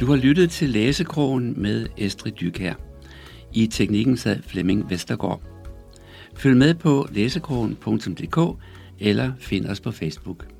Du 0.00 0.06
har 0.06 0.16
lyttet 0.16 0.50
til 0.50 0.68
Læsekrogen 0.68 1.62
med 1.62 1.86
Estrid 1.96 2.32
Dykær. 2.32 2.74
I 3.52 3.66
teknikken 3.66 4.16
sad 4.16 4.42
Flemming 4.42 4.90
Vestergaard. 4.90 5.40
Følg 6.34 6.56
med 6.56 6.74
på 6.74 7.08
læsekrogen.dk 7.12 8.62
eller 8.98 9.32
find 9.38 9.66
os 9.66 9.80
på 9.80 9.90
Facebook. 9.90 10.57